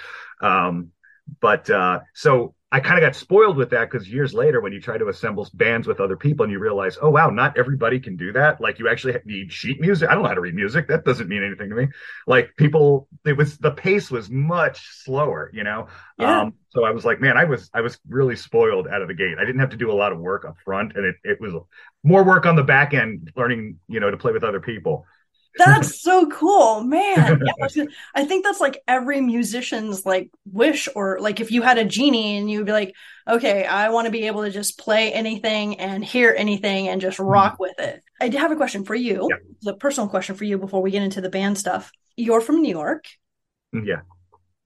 Um, 0.40 0.88
but 1.40 1.68
uh, 1.70 2.00
so 2.14 2.54
I 2.74 2.80
kind 2.80 2.98
of 2.98 3.02
got 3.02 3.14
spoiled 3.14 3.56
with 3.56 3.70
that 3.70 3.88
because 3.88 4.08
years 4.08 4.34
later, 4.34 4.60
when 4.60 4.72
you 4.72 4.80
try 4.80 4.98
to 4.98 5.06
assemble 5.06 5.48
bands 5.54 5.86
with 5.86 6.00
other 6.00 6.16
people 6.16 6.42
and 6.42 6.52
you 6.52 6.58
realize, 6.58 6.98
oh 7.00 7.08
wow, 7.08 7.30
not 7.30 7.56
everybody 7.56 8.00
can 8.00 8.16
do 8.16 8.32
that. 8.32 8.60
Like 8.60 8.80
you 8.80 8.88
actually 8.88 9.14
need 9.24 9.52
sheet 9.52 9.80
music. 9.80 10.08
I 10.08 10.14
don't 10.14 10.24
know 10.24 10.28
how 10.28 10.34
to 10.34 10.40
read 10.40 10.56
music. 10.56 10.88
That 10.88 11.04
doesn't 11.04 11.28
mean 11.28 11.44
anything 11.44 11.70
to 11.70 11.76
me. 11.76 11.86
Like 12.26 12.50
people, 12.56 13.06
it 13.24 13.36
was 13.36 13.58
the 13.58 13.70
pace 13.70 14.10
was 14.10 14.28
much 14.28 14.88
slower, 15.04 15.52
you 15.54 15.62
know. 15.62 15.86
Yeah. 16.18 16.40
Um, 16.40 16.54
so 16.70 16.84
I 16.84 16.90
was 16.90 17.04
like, 17.04 17.20
man, 17.20 17.36
I 17.36 17.44
was 17.44 17.70
I 17.72 17.80
was 17.80 17.96
really 18.08 18.34
spoiled 18.34 18.88
out 18.88 19.02
of 19.02 19.06
the 19.06 19.14
gate. 19.14 19.36
I 19.38 19.44
didn't 19.44 19.60
have 19.60 19.70
to 19.70 19.76
do 19.76 19.92
a 19.92 19.94
lot 19.94 20.10
of 20.10 20.18
work 20.18 20.44
up 20.44 20.56
front, 20.64 20.96
and 20.96 21.06
it 21.06 21.14
it 21.22 21.40
was 21.40 21.54
more 22.02 22.24
work 22.24 22.44
on 22.44 22.56
the 22.56 22.64
back 22.64 22.92
end, 22.92 23.30
learning, 23.36 23.78
you 23.86 24.00
know, 24.00 24.10
to 24.10 24.16
play 24.16 24.32
with 24.32 24.42
other 24.42 24.60
people. 24.60 25.06
That's 25.56 26.00
so 26.02 26.26
cool, 26.28 26.82
man. 26.82 27.42
Yeah, 27.74 27.84
I 28.14 28.24
think 28.24 28.44
that's 28.44 28.60
like 28.60 28.82
every 28.86 29.20
musician's 29.20 30.04
like 30.04 30.30
wish, 30.50 30.88
or 30.94 31.18
like 31.20 31.40
if 31.40 31.50
you 31.50 31.62
had 31.62 31.78
a 31.78 31.84
genie 31.84 32.36
and 32.36 32.50
you'd 32.50 32.66
be 32.66 32.72
like, 32.72 32.94
okay, 33.28 33.64
I 33.64 33.88
want 33.90 34.06
to 34.06 34.12
be 34.12 34.26
able 34.26 34.42
to 34.42 34.50
just 34.50 34.78
play 34.78 35.12
anything 35.12 35.80
and 35.80 36.04
hear 36.04 36.34
anything 36.36 36.88
and 36.88 37.00
just 37.00 37.18
rock 37.18 37.54
mm-hmm. 37.54 37.62
with 37.62 37.80
it. 37.80 38.02
I 38.20 38.28
do 38.28 38.38
have 38.38 38.52
a 38.52 38.56
question 38.56 38.84
for 38.84 38.94
you. 38.94 39.28
Yeah. 39.62 39.72
A 39.72 39.76
personal 39.76 40.08
question 40.08 40.36
for 40.36 40.44
you 40.44 40.58
before 40.58 40.82
we 40.82 40.90
get 40.90 41.02
into 41.02 41.20
the 41.20 41.30
band 41.30 41.58
stuff. 41.58 41.90
You're 42.16 42.40
from 42.40 42.62
New 42.62 42.70
York. 42.70 43.06
Mm, 43.74 43.86
yeah. 43.86 44.00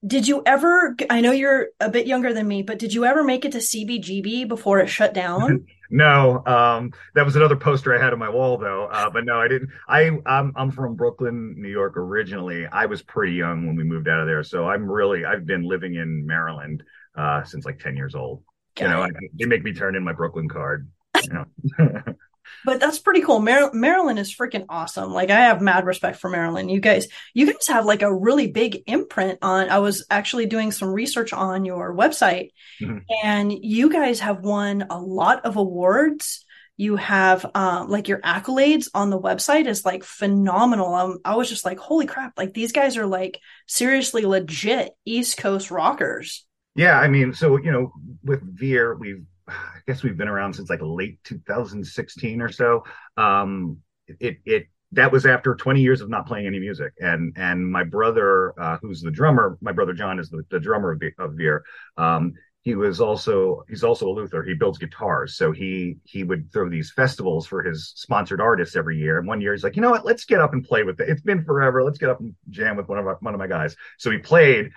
Did 0.06 0.28
you 0.28 0.42
ever? 0.46 0.94
I 1.10 1.20
know 1.20 1.32
you're 1.32 1.68
a 1.80 1.90
bit 1.90 2.06
younger 2.06 2.32
than 2.32 2.46
me, 2.46 2.62
but 2.62 2.78
did 2.78 2.94
you 2.94 3.04
ever 3.04 3.24
make 3.24 3.44
it 3.44 3.52
to 3.52 3.58
CBGB 3.58 4.46
before 4.46 4.78
it 4.78 4.86
shut 4.86 5.12
down? 5.12 5.66
no, 5.90 6.44
um, 6.46 6.92
that 7.16 7.24
was 7.24 7.34
another 7.34 7.56
poster 7.56 7.96
I 7.96 8.02
had 8.02 8.12
on 8.12 8.18
my 8.20 8.28
wall, 8.28 8.58
though. 8.58 8.84
Uh, 8.84 9.10
but 9.10 9.24
no, 9.24 9.40
I 9.40 9.48
didn't. 9.48 9.70
I 9.88 10.10
I'm, 10.24 10.52
I'm 10.54 10.70
from 10.70 10.94
Brooklyn, 10.94 11.56
New 11.58 11.68
York 11.68 11.96
originally. 11.96 12.66
I 12.66 12.86
was 12.86 13.02
pretty 13.02 13.32
young 13.32 13.66
when 13.66 13.74
we 13.74 13.82
moved 13.82 14.06
out 14.06 14.20
of 14.20 14.26
there, 14.26 14.44
so 14.44 14.68
I'm 14.68 14.88
really 14.88 15.24
I've 15.24 15.46
been 15.46 15.64
living 15.64 15.96
in 15.96 16.24
Maryland 16.24 16.84
uh, 17.16 17.42
since 17.42 17.64
like 17.64 17.80
ten 17.80 17.96
years 17.96 18.14
old. 18.14 18.44
you 18.78 18.86
know, 18.86 19.02
I, 19.02 19.08
they 19.36 19.46
make 19.46 19.64
me 19.64 19.72
turn 19.72 19.96
in 19.96 20.04
my 20.04 20.12
Brooklyn 20.12 20.48
card. 20.48 20.88
You 21.24 21.32
know. 21.32 22.02
but 22.64 22.80
that's 22.80 22.98
pretty 22.98 23.22
cool. 23.22 23.40
Mar- 23.40 23.72
Maryland 23.72 24.18
is 24.18 24.34
freaking 24.34 24.66
awesome. 24.68 25.12
Like 25.12 25.30
I 25.30 25.40
have 25.40 25.60
mad 25.60 25.86
respect 25.86 26.18
for 26.18 26.28
Maryland. 26.28 26.70
You 26.70 26.80
guys, 26.80 27.08
you 27.34 27.46
guys 27.46 27.66
have 27.68 27.84
like 27.84 28.02
a 28.02 28.14
really 28.14 28.46
big 28.48 28.82
imprint 28.86 29.38
on. 29.42 29.70
I 29.70 29.78
was 29.78 30.04
actually 30.10 30.46
doing 30.46 30.72
some 30.72 30.88
research 30.88 31.32
on 31.32 31.64
your 31.64 31.94
website, 31.94 32.50
mm-hmm. 32.80 32.98
and 33.24 33.52
you 33.52 33.90
guys 33.90 34.20
have 34.20 34.40
won 34.40 34.86
a 34.90 34.98
lot 34.98 35.44
of 35.44 35.56
awards. 35.56 36.44
You 36.76 36.94
have 36.94 37.44
um, 37.54 37.88
like 37.88 38.06
your 38.06 38.20
accolades 38.20 38.88
on 38.94 39.10
the 39.10 39.20
website 39.20 39.66
is 39.66 39.84
like 39.84 40.04
phenomenal. 40.04 40.94
Um, 40.94 41.18
I 41.24 41.34
was 41.34 41.48
just 41.48 41.64
like, 41.64 41.78
holy 41.78 42.06
crap! 42.06 42.38
Like 42.38 42.54
these 42.54 42.72
guys 42.72 42.96
are 42.96 43.06
like 43.06 43.40
seriously 43.66 44.24
legit 44.24 44.92
East 45.04 45.38
Coast 45.38 45.70
rockers. 45.70 46.44
Yeah, 46.76 46.96
I 46.96 47.08
mean, 47.08 47.34
so 47.34 47.58
you 47.58 47.72
know, 47.72 47.92
with 48.22 48.40
Veer, 48.56 48.94
we've 48.94 49.24
I 49.48 49.78
guess 49.86 50.02
we've 50.02 50.16
been 50.16 50.28
around 50.28 50.54
since 50.54 50.70
like 50.70 50.80
late 50.82 51.18
2016 51.24 52.40
or 52.40 52.50
so. 52.50 52.84
Um, 53.16 53.78
it 54.06 54.38
it 54.44 54.66
that 54.92 55.12
was 55.12 55.26
after 55.26 55.54
20 55.54 55.80
years 55.82 56.00
of 56.00 56.08
not 56.08 56.26
playing 56.26 56.46
any 56.46 56.58
music, 56.58 56.92
and 56.98 57.34
and 57.36 57.70
my 57.70 57.84
brother, 57.84 58.54
uh, 58.60 58.78
who's 58.80 59.02
the 59.02 59.10
drummer, 59.10 59.58
my 59.60 59.72
brother 59.72 59.92
Jon 59.92 60.18
is 60.18 60.30
the, 60.30 60.42
the 60.50 60.60
drummer 60.60 60.92
of, 60.92 61.02
of 61.18 61.34
Veer. 61.34 61.64
Um, 61.96 62.34
he 62.62 62.74
was 62.74 63.00
also 63.00 63.64
he's 63.68 63.84
also 63.84 64.08
a 64.08 64.12
luthier. 64.12 64.42
He 64.42 64.54
builds 64.54 64.78
guitars, 64.78 65.36
so 65.36 65.52
he 65.52 65.96
he 66.04 66.24
would 66.24 66.52
throw 66.52 66.68
these 66.68 66.92
festivals 66.94 67.46
for 67.46 67.62
his 67.62 67.92
sponsored 67.96 68.40
artists 68.40 68.76
every 68.76 68.98
year. 68.98 69.18
And 69.18 69.26
one 69.26 69.40
year 69.40 69.52
he's 69.52 69.64
like, 69.64 69.76
you 69.76 69.82
know 69.82 69.90
what, 69.90 70.04
let's 70.04 70.24
get 70.24 70.40
up 70.40 70.52
and 70.52 70.64
play 70.64 70.82
with 70.82 71.00
it. 71.00 71.08
It's 71.08 71.22
been 71.22 71.44
forever. 71.44 71.82
Let's 71.82 71.98
get 71.98 72.10
up 72.10 72.20
and 72.20 72.34
jam 72.50 72.76
with 72.76 72.88
one 72.88 72.98
of 72.98 73.06
one 73.20 73.34
of 73.34 73.38
my 73.38 73.46
guys. 73.46 73.76
So 73.98 74.10
he 74.10 74.18
played, 74.18 74.70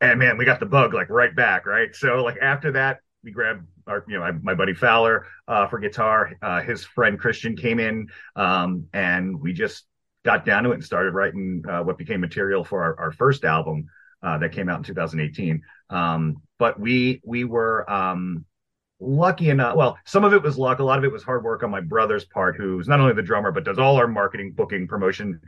and 0.00 0.18
man, 0.18 0.38
we 0.38 0.44
got 0.44 0.60
the 0.60 0.66
bug 0.66 0.92
like 0.92 1.08
right 1.08 1.34
back, 1.34 1.66
right. 1.66 1.94
So 1.94 2.22
like 2.24 2.36
after 2.42 2.72
that, 2.72 2.98
we 3.22 3.30
grabbed 3.30 3.66
our, 3.86 4.04
you 4.08 4.14
know, 4.14 4.20
my, 4.20 4.32
my 4.32 4.54
buddy 4.54 4.74
Fowler 4.74 5.26
uh, 5.46 5.66
for 5.66 5.78
guitar. 5.78 6.32
Uh, 6.40 6.62
his 6.62 6.84
friend 6.84 7.18
Christian 7.18 7.56
came 7.56 7.78
in, 7.78 8.08
um, 8.36 8.86
and 8.92 9.40
we 9.40 9.52
just 9.52 9.84
got 10.24 10.44
down 10.44 10.64
to 10.64 10.70
it 10.70 10.74
and 10.74 10.84
started 10.84 11.14
writing 11.14 11.62
uh, 11.68 11.80
what 11.80 11.98
became 11.98 12.20
material 12.20 12.64
for 12.64 12.82
our, 12.82 12.98
our 12.98 13.12
first 13.12 13.44
album 13.44 13.86
uh, 14.22 14.38
that 14.38 14.52
came 14.52 14.68
out 14.68 14.78
in 14.78 14.84
2018. 14.84 15.62
Um, 15.90 16.36
but 16.58 16.78
we 16.78 17.20
we 17.24 17.44
were 17.44 17.90
um, 17.90 18.44
lucky 19.00 19.50
enough. 19.50 19.76
Well, 19.76 19.98
some 20.04 20.24
of 20.24 20.32
it 20.32 20.42
was 20.42 20.58
luck. 20.58 20.78
A 20.78 20.84
lot 20.84 20.98
of 20.98 21.04
it 21.04 21.12
was 21.12 21.22
hard 21.22 21.42
work 21.42 21.62
on 21.62 21.70
my 21.70 21.80
brother's 21.80 22.24
part, 22.24 22.56
who's 22.56 22.88
not 22.88 23.00
only 23.00 23.14
the 23.14 23.22
drummer 23.22 23.50
but 23.50 23.64
does 23.64 23.78
all 23.78 23.96
our 23.96 24.08
marketing, 24.08 24.52
booking, 24.52 24.86
promotion, 24.86 25.40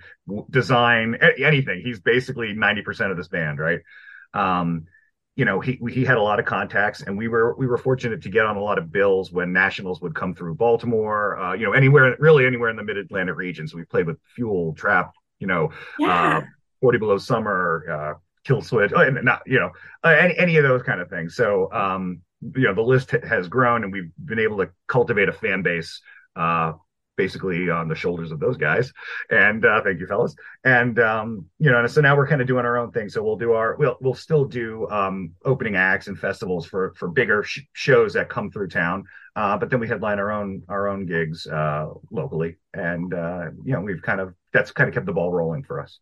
design, 0.51 1.19
anything. 1.39 1.83
He's 1.85 2.01
basically 2.01 2.55
90% 2.55 3.11
of 3.11 3.17
this 3.17 3.29
band, 3.29 3.59
right? 3.59 3.81
Um, 4.35 4.87
you 5.37 5.45
know 5.45 5.61
he 5.61 5.79
he 5.91 6.05
had 6.05 6.17
a 6.17 6.23
lot 6.23 6.39
of 6.39 6.45
contacts 6.45 7.03
and 7.03 7.17
we 7.17 7.29
were 7.29 7.55
we 7.57 7.67
were 7.67 7.79
fortunate 7.79 8.23
to 8.23 8.29
get 8.29 8.45
on 8.45 8.57
a 8.57 8.61
lot 8.61 8.79
of 8.79 8.93
bills 8.93 9.33
when 9.33 9.53
nationals 9.53 10.01
would 10.01 10.15
come 10.15 10.35
through 10.35 10.55
baltimore 10.55 11.39
uh, 11.39 11.53
you 11.55 11.65
know 11.65 11.73
anywhere 11.73 12.15
really 12.19 12.47
anywhere 12.47 12.69
in 12.69 12.77
the 12.77 12.83
mid-atlantic 12.83 13.37
region 13.37 13.67
so 13.67 13.77
we 13.77 13.85
played 13.85 14.07
with 14.07 14.19
fuel 14.35 14.75
Trapt 14.75 15.13
you 15.39 15.47
know 15.47 15.71
yeah. 15.99 16.39
uh, 16.39 16.43
40 16.81 16.99
below 16.99 17.19
summer 17.19 17.85
uh, 17.91 18.19
kill 18.45 18.61
switch 18.61 18.93
uh, 18.93 19.09
not 19.23 19.43
you 19.47 19.59
know 19.59 19.71
uh, 20.05 20.09
any, 20.09 20.37
any 20.39 20.57
of 20.57 20.65
those 20.65 20.83
kind 20.83 21.01
of 21.01 21.09
things 21.09 21.35
so 21.35 21.73
um 21.73 22.21
you 22.55 22.65
know 22.65 22.75
the 22.75 22.83
list 22.83 23.13
has 23.13 23.49
grown 23.49 23.85
and 23.85 23.93
we've 23.93 24.11
been 24.25 24.39
able 24.39 24.59
to 24.59 24.69
cultivate 24.87 25.29
a 25.29 25.33
fan 25.33 25.63
base 25.63 26.01
uh 26.37 26.73
basically 27.17 27.71
on 27.71 27.89
the 27.89 27.95
shoulders 27.95 28.33
of 28.33 28.41
those 28.41 28.57
guys. 28.57 28.93
And 29.31 29.65
uh, 29.65 29.83
thank 29.83 30.01
you, 30.01 30.07
fellas. 30.07 30.35
And 30.65 30.99
um, 30.99 31.47
you 31.59 31.71
know, 31.71 31.79
and 31.79 31.91
so 31.91 32.01
now 32.01 32.17
we're 32.17 32.27
kind 32.27 32.41
of 32.41 32.47
doing 32.47 32.65
our 32.65 32.79
own 32.79 32.91
thing. 32.91 33.09
So 33.09 33.23
we'll 33.23 33.37
do 33.37 33.53
our 33.53 33.77
we'll 33.77 33.97
we'll 34.01 34.15
still 34.15 34.45
do 34.45 34.89
um, 34.91 35.33
opening 35.45 35.77
acts 35.77 36.09
and 36.09 36.19
festivals 36.19 36.67
for 36.67 36.93
for 36.97 37.09
bigger 37.09 37.43
sh- 37.43 37.61
shows 37.73 38.15
that 38.15 38.29
come 38.29 38.51
through 38.51 38.69
town. 38.69 39.05
Uh, 39.35 39.57
but 39.57 39.71
then 39.71 39.81
we 39.81 39.89
headline 39.89 40.19
our 40.19 40.31
own 40.31 40.63
our 40.69 40.89
own 40.89 41.07
gigs 41.07 41.47
uh, 41.47 41.89
locally, 42.11 42.57
and 42.75 43.15
uh, 43.15 43.47
you 43.65 43.73
know, 43.73 43.81
we've 43.81 44.03
kind 44.03 44.21
of 44.21 44.35
that's 44.53 44.71
kind 44.71 44.89
of 44.89 44.95
kept 44.95 45.07
the 45.07 45.13
ball 45.13 45.33
rolling 45.33 45.63
for 45.63 45.81
us. 45.81 45.99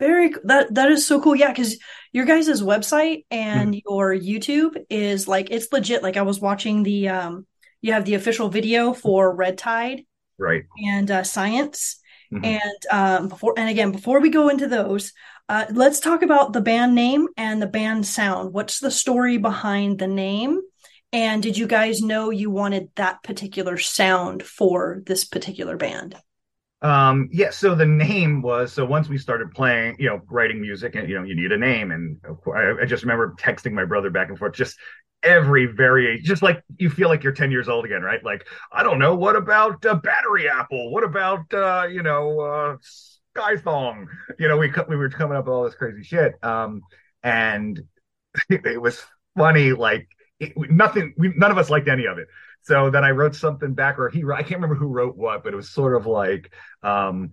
Very 0.00 0.34
that 0.44 0.74
that 0.74 0.90
is 0.90 1.06
so 1.06 1.20
cool. 1.20 1.36
Yeah, 1.36 1.50
because 1.50 1.78
your 2.12 2.24
guys' 2.24 2.62
website 2.62 3.24
and 3.30 3.74
mm. 3.74 3.80
your 3.86 4.14
YouTube 4.14 4.76
is 4.90 5.28
like 5.28 5.50
it's 5.50 5.72
legit. 5.72 6.02
Like 6.02 6.16
I 6.16 6.22
was 6.22 6.40
watching 6.40 6.82
the 6.82 7.08
um 7.08 7.46
you 7.80 7.92
have 7.92 8.04
the 8.04 8.14
official 8.14 8.48
video 8.48 8.92
for 8.92 9.34
Red 9.34 9.58
Tide 9.58 10.04
right. 10.38 10.64
and 10.78 11.10
uh, 11.10 11.22
science. 11.22 12.00
Mm-hmm. 12.32 12.44
and 12.46 12.86
um, 12.90 13.28
before 13.28 13.52
and 13.58 13.68
again 13.68 13.92
before 13.92 14.18
we 14.18 14.30
go 14.30 14.48
into 14.48 14.66
those 14.66 15.12
uh, 15.48 15.66
let's 15.70 16.00
talk 16.00 16.22
about 16.22 16.52
the 16.52 16.60
band 16.60 16.94
name 16.94 17.28
and 17.36 17.60
the 17.60 17.66
band 17.66 18.06
sound. 18.06 18.52
What's 18.52 18.80
the 18.80 18.90
story 18.90 19.36
behind 19.36 19.98
the 19.98 20.06
name? 20.06 20.60
And 21.12 21.42
did 21.42 21.58
you 21.58 21.66
guys 21.66 22.00
know 22.00 22.30
you 22.30 22.50
wanted 22.50 22.88
that 22.96 23.22
particular 23.22 23.76
sound 23.76 24.42
for 24.42 25.02
this 25.06 25.24
particular 25.24 25.76
band? 25.76 26.16
Um 26.82 27.30
yeah 27.32 27.48
so 27.48 27.74
the 27.74 27.86
name 27.86 28.42
was 28.42 28.72
so 28.72 28.84
once 28.84 29.08
we 29.08 29.16
started 29.16 29.52
playing 29.52 29.96
you 29.98 30.06
know 30.06 30.20
writing 30.28 30.60
music 30.60 30.96
and 30.96 31.08
you 31.08 31.14
know 31.14 31.22
you 31.22 31.34
need 31.34 31.52
a 31.52 31.56
name. 31.56 31.90
And 31.92 32.20
I, 32.54 32.82
I 32.82 32.84
just 32.84 33.04
remember 33.04 33.34
texting 33.38 33.72
my 33.72 33.84
brother 33.84 34.10
back 34.10 34.28
and 34.28 34.38
forth 34.38 34.54
just 34.54 34.76
every 35.24 35.66
variation, 35.66 36.24
just 36.24 36.42
like 36.42 36.62
you 36.78 36.90
feel 36.90 37.08
like 37.08 37.22
you're 37.22 37.32
10 37.32 37.50
years 37.50 37.68
old 37.68 37.84
again, 37.84 38.02
right? 38.02 38.22
Like, 38.22 38.46
I 38.72 38.82
don't 38.82 38.98
know, 38.98 39.14
what 39.14 39.36
about 39.36 39.84
uh, 39.84 39.94
battery 39.94 40.48
apple? 40.48 40.92
What 40.92 41.04
about, 41.04 41.52
uh, 41.52 41.86
you 41.90 42.02
know, 42.02 42.40
uh, 42.40 42.76
sky 42.82 43.56
thong? 43.56 44.08
You 44.38 44.48
know, 44.48 44.56
we, 44.56 44.72
we 44.88 44.96
were 44.96 45.08
coming 45.08 45.36
up 45.36 45.46
with 45.46 45.54
all 45.54 45.64
this 45.64 45.74
crazy 45.74 46.02
shit. 46.02 46.34
Um, 46.44 46.82
and 47.22 47.80
it 48.48 48.80
was 48.80 49.02
funny, 49.36 49.72
like, 49.72 50.08
it, 50.38 50.52
nothing, 50.70 51.14
we, 51.16 51.32
none 51.36 51.50
of 51.50 51.58
us 51.58 51.70
liked 51.70 51.88
any 51.88 52.06
of 52.06 52.18
it. 52.18 52.28
So 52.62 52.90
then 52.90 53.04
I 53.04 53.10
wrote 53.10 53.34
something 53.34 53.74
back, 53.74 53.98
or 53.98 54.08
he, 54.08 54.22
I 54.24 54.42
can't 54.42 54.60
remember 54.60 54.74
who 54.76 54.86
wrote 54.86 55.16
what, 55.16 55.44
but 55.44 55.52
it 55.52 55.56
was 55.56 55.70
sort 55.70 55.96
of 55.96 56.06
like, 56.06 56.52
um, 56.82 57.30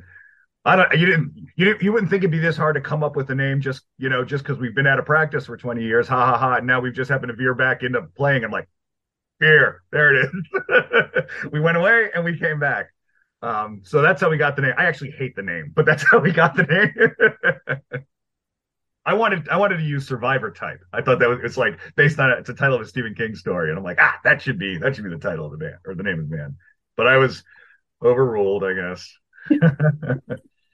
I 0.63 0.75
don't. 0.75 0.91
You 0.93 1.05
didn't. 1.05 1.33
You 1.55 1.65
didn't, 1.65 1.81
you 1.81 1.91
wouldn't 1.91 2.11
think 2.11 2.21
it'd 2.21 2.31
be 2.31 2.37
this 2.39 2.57
hard 2.57 2.75
to 2.75 2.81
come 2.81 3.03
up 3.03 3.15
with 3.15 3.29
a 3.31 3.35
name 3.35 3.61
just 3.61 3.83
you 3.97 4.09
know 4.09 4.23
just 4.23 4.43
because 4.43 4.59
we've 4.59 4.75
been 4.75 4.87
out 4.87 4.99
of 4.99 5.05
practice 5.05 5.47
for 5.47 5.57
twenty 5.57 5.83
years. 5.83 6.07
Ha 6.07 6.25
ha 6.25 6.37
ha. 6.37 6.55
And 6.57 6.67
now 6.67 6.79
we've 6.79 6.93
just 6.93 7.09
happened 7.09 7.29
to 7.29 7.35
veer 7.35 7.55
back 7.55 7.81
into 7.81 8.03
playing. 8.15 8.43
I'm 8.43 8.51
like, 8.51 8.69
here, 9.39 9.81
there 9.91 10.15
it 10.15 10.25
is. 10.25 11.23
we 11.51 11.59
went 11.59 11.77
away 11.77 12.09
and 12.13 12.23
we 12.23 12.37
came 12.37 12.59
back. 12.59 12.87
Um, 13.41 13.81
so 13.83 14.03
that's 14.03 14.21
how 14.21 14.29
we 14.29 14.37
got 14.37 14.55
the 14.55 14.61
name. 14.61 14.73
I 14.77 14.85
actually 14.85 15.11
hate 15.11 15.35
the 15.35 15.41
name, 15.41 15.71
but 15.75 15.85
that's 15.85 16.03
how 16.11 16.19
we 16.19 16.31
got 16.31 16.55
the 16.55 16.63
name. 16.63 18.03
I 19.05 19.15
wanted 19.15 19.49
I 19.49 19.57
wanted 19.57 19.77
to 19.77 19.83
use 19.83 20.07
Survivor 20.07 20.51
type. 20.51 20.81
I 20.93 21.01
thought 21.01 21.19
that 21.19 21.29
was 21.29 21.39
it's 21.43 21.57
like 21.57 21.79
based 21.95 22.19
on 22.19 22.29
it's 22.31 22.49
a 22.49 22.53
title 22.53 22.75
of 22.75 22.81
a 22.81 22.85
Stephen 22.85 23.15
King 23.15 23.33
story, 23.35 23.69
and 23.69 23.77
I'm 23.79 23.83
like, 23.83 23.97
ah, 23.99 24.19
that 24.23 24.43
should 24.43 24.59
be 24.59 24.77
that 24.77 24.95
should 24.95 25.05
be 25.05 25.09
the 25.09 25.17
title 25.17 25.45
of 25.45 25.51
the 25.51 25.57
band 25.57 25.77
or 25.85 25.95
the 25.95 26.03
name 26.03 26.19
of 26.19 26.29
the 26.29 26.37
band. 26.37 26.55
But 26.95 27.07
I 27.07 27.17
was 27.17 27.43
overruled, 28.03 28.63
I 28.63 28.73
guess. 28.73 29.11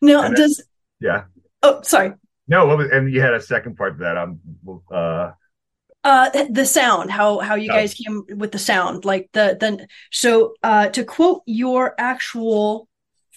No, 0.01 0.33
does 0.33 0.63
yeah. 0.99 1.23
Oh, 1.63 1.81
sorry. 1.81 2.13
No, 2.47 2.65
what 2.65 2.77
was 2.77 2.89
and 2.91 3.11
you 3.11 3.21
had 3.21 3.33
a 3.33 3.41
second 3.41 3.75
part 3.75 3.93
of 3.93 3.97
that. 3.99 4.17
Um, 4.17 4.39
uh, 4.91 5.31
uh, 6.03 6.45
the 6.49 6.65
sound, 6.65 7.11
how 7.11 7.39
how 7.39 7.55
you 7.55 7.69
guys 7.69 7.93
came 7.93 8.23
with 8.29 8.51
the 8.51 8.59
sound, 8.59 9.03
like 9.05 9.29
the 9.33 9.57
then 9.59 9.87
so 10.11 10.53
uh 10.63 10.87
to 10.89 11.03
quote 11.03 11.43
your 11.45 11.93
actual 11.97 12.87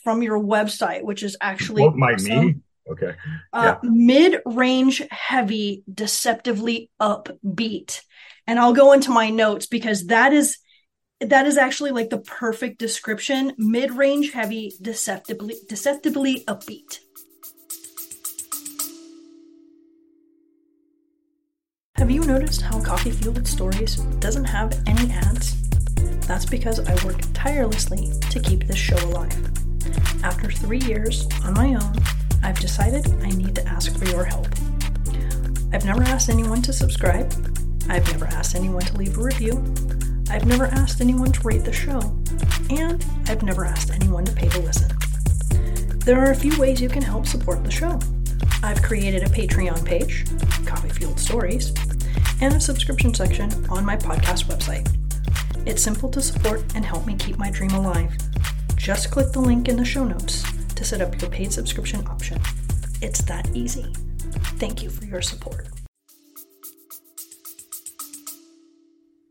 from 0.05 0.23
your 0.23 0.39
website, 0.39 1.03
which 1.03 1.23
is 1.23 1.37
actually 1.41 1.83
quote 1.83 1.97
my 1.97 2.13
awesome, 2.13 2.47
me. 2.47 2.55
Okay. 2.91 3.15
Uh, 3.53 3.77
yeah. 3.83 3.91
Mid 3.91 4.41
range, 4.47 5.03
heavy, 5.11 5.83
deceptively 5.93 6.91
upbeat, 7.01 8.03
and 8.47 8.59
I'll 8.59 8.73
go 8.73 8.93
into 8.93 9.11
my 9.11 9.31
notes 9.31 9.67
because 9.67 10.07
that 10.07 10.33
is 10.33 10.59
that 11.21 11.47
is 11.47 11.59
actually 11.59 11.91
like 11.91 12.11
the 12.11 12.19
perfect 12.19 12.79
description 12.79 13.53
mid-range 13.59 14.33
heavy 14.33 14.73
deceptively 14.81 15.57
deceptively 15.69 16.45
upbeat 16.47 17.01
have 21.97 22.11
you 22.11 22.25
noticed 22.25 22.63
how 22.63 22.83
coffee 22.83 23.11
fueled 23.11 23.47
stories 23.47 23.97
doesn't 24.19 24.47
have 24.47 24.73
any 24.87 25.11
ads 25.13 25.57
that's 26.27 26.47
because 26.47 26.81
i 26.81 27.05
work 27.05 27.21
tirelessly 27.35 28.11
to 28.31 28.41
keep 28.41 28.67
this 28.67 28.79
show 28.79 28.97
alive 29.09 29.51
after 30.23 30.51
three 30.51 30.81
years 30.81 31.27
on 31.45 31.55
my 31.55 31.75
own, 31.75 31.95
I've 32.43 32.61
decided 32.61 33.07
I 33.23 33.31
need 33.31 33.55
to 33.55 33.67
ask 33.67 33.97
for 33.97 34.05
your 34.07 34.25
help. 34.25 34.49
I've 35.73 35.85
never 35.85 36.03
asked 36.03 36.29
anyone 36.29 36.63
to 36.63 36.73
subscribe. 36.73 37.33
I've 37.89 38.07
never 38.13 38.27
asked 38.27 38.55
anyone 38.55 38.83
to 38.83 38.97
leave 38.97 39.17
a 39.17 39.23
review. 39.23 39.55
I've 40.31 40.47
never 40.47 40.67
asked 40.67 41.01
anyone 41.01 41.33
to 41.33 41.41
rate 41.41 41.65
the 41.65 41.73
show. 41.73 41.99
And 42.71 43.05
I've 43.29 43.43
never 43.43 43.65
asked 43.65 43.91
anyone 43.91 44.25
to 44.25 44.33
pay 44.33 44.49
to 44.49 44.61
listen. 44.61 44.91
There 46.05 46.21
are 46.21 46.31
a 46.31 46.37
few 46.37 46.57
ways 46.59 46.81
you 46.81 46.89
can 46.89 47.03
help 47.03 47.27
support 47.27 47.65
the 47.65 47.71
show. 47.71 47.99
I've 48.63 48.81
created 48.81 49.25
a 49.25 49.27
Patreon 49.27 49.85
page, 49.85 50.27
Coffee 50.67 50.89
Fueled 50.89 51.19
Stories, 51.19 51.75
and 52.41 52.55
a 52.55 52.61
subscription 52.61 53.13
section 53.13 53.51
on 53.69 53.85
my 53.85 53.97
podcast 53.97 54.45
website. 54.45 54.89
It's 55.67 55.83
simple 55.83 56.09
to 56.11 56.23
support 56.23 56.63
and 56.75 56.85
help 56.85 57.07
me 57.07 57.17
keep 57.17 57.37
my 57.37 57.51
dream 57.51 57.73
alive. 57.73 58.17
Just 58.77 59.11
click 59.11 59.33
the 59.33 59.41
link 59.41 59.69
in 59.69 59.77
the 59.77 59.85
show 59.85 60.05
notes 60.05 60.45
to 60.75 60.85
set 60.85 61.01
up 61.01 61.21
your 61.21 61.31
paid 61.31 61.53
subscription 61.53 62.07
option. 62.07 62.41
It's 63.03 63.21
that 63.23 63.51
easy. 63.55 63.93
Thank 64.59 64.83
you 64.83 64.91
for 64.91 65.05
your 65.05 65.23
support. 65.23 65.67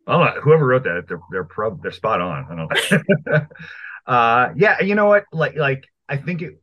Oh, 0.10 0.26
whoever 0.42 0.66
wrote 0.66 0.84
that, 0.84 1.06
they're 1.08 1.22
they're 1.32 1.44
prob- 1.44 1.84
they're 1.84 1.92
spot 1.92 2.20
on. 2.20 2.46
I 2.50 2.56
don't. 2.56 3.48
uh, 4.08 4.54
yeah, 4.56 4.82
you 4.82 4.96
know 4.96 5.06
what? 5.06 5.26
Like 5.32 5.56
like 5.56 5.86
I 6.10 6.18
think 6.18 6.42
it, 6.42 6.60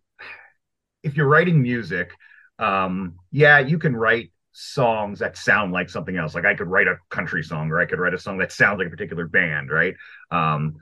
if 1.05 1.17
you're 1.17 1.29
writing 1.29 1.63
music, 1.63 2.11
um, 2.59 3.15
yeah, 3.31 3.61
you 3.61 3.79
can 3.79 3.95
write 3.95 4.33
songs 4.53 5.21
that 5.21 5.37
sound 5.37 5.73
like 5.73 5.89
something 5.89 6.17
else. 6.17 6.35
Like 6.35 6.45
I 6.45 6.55
could 6.55 6.67
write 6.67 6.89
a 6.89 6.97
country 7.09 7.45
song, 7.45 7.71
or 7.71 7.81
I 7.81 7.87
could 7.87 8.01
write 8.01 8.15
a 8.15 8.19
song 8.19 8.39
that 8.39 8.51
sounds 8.51 8.79
like 8.79 8.89
a 8.89 8.91
particular 8.91 9.29
band, 9.29 9.71
right? 9.71 9.95
Um, 10.33 10.77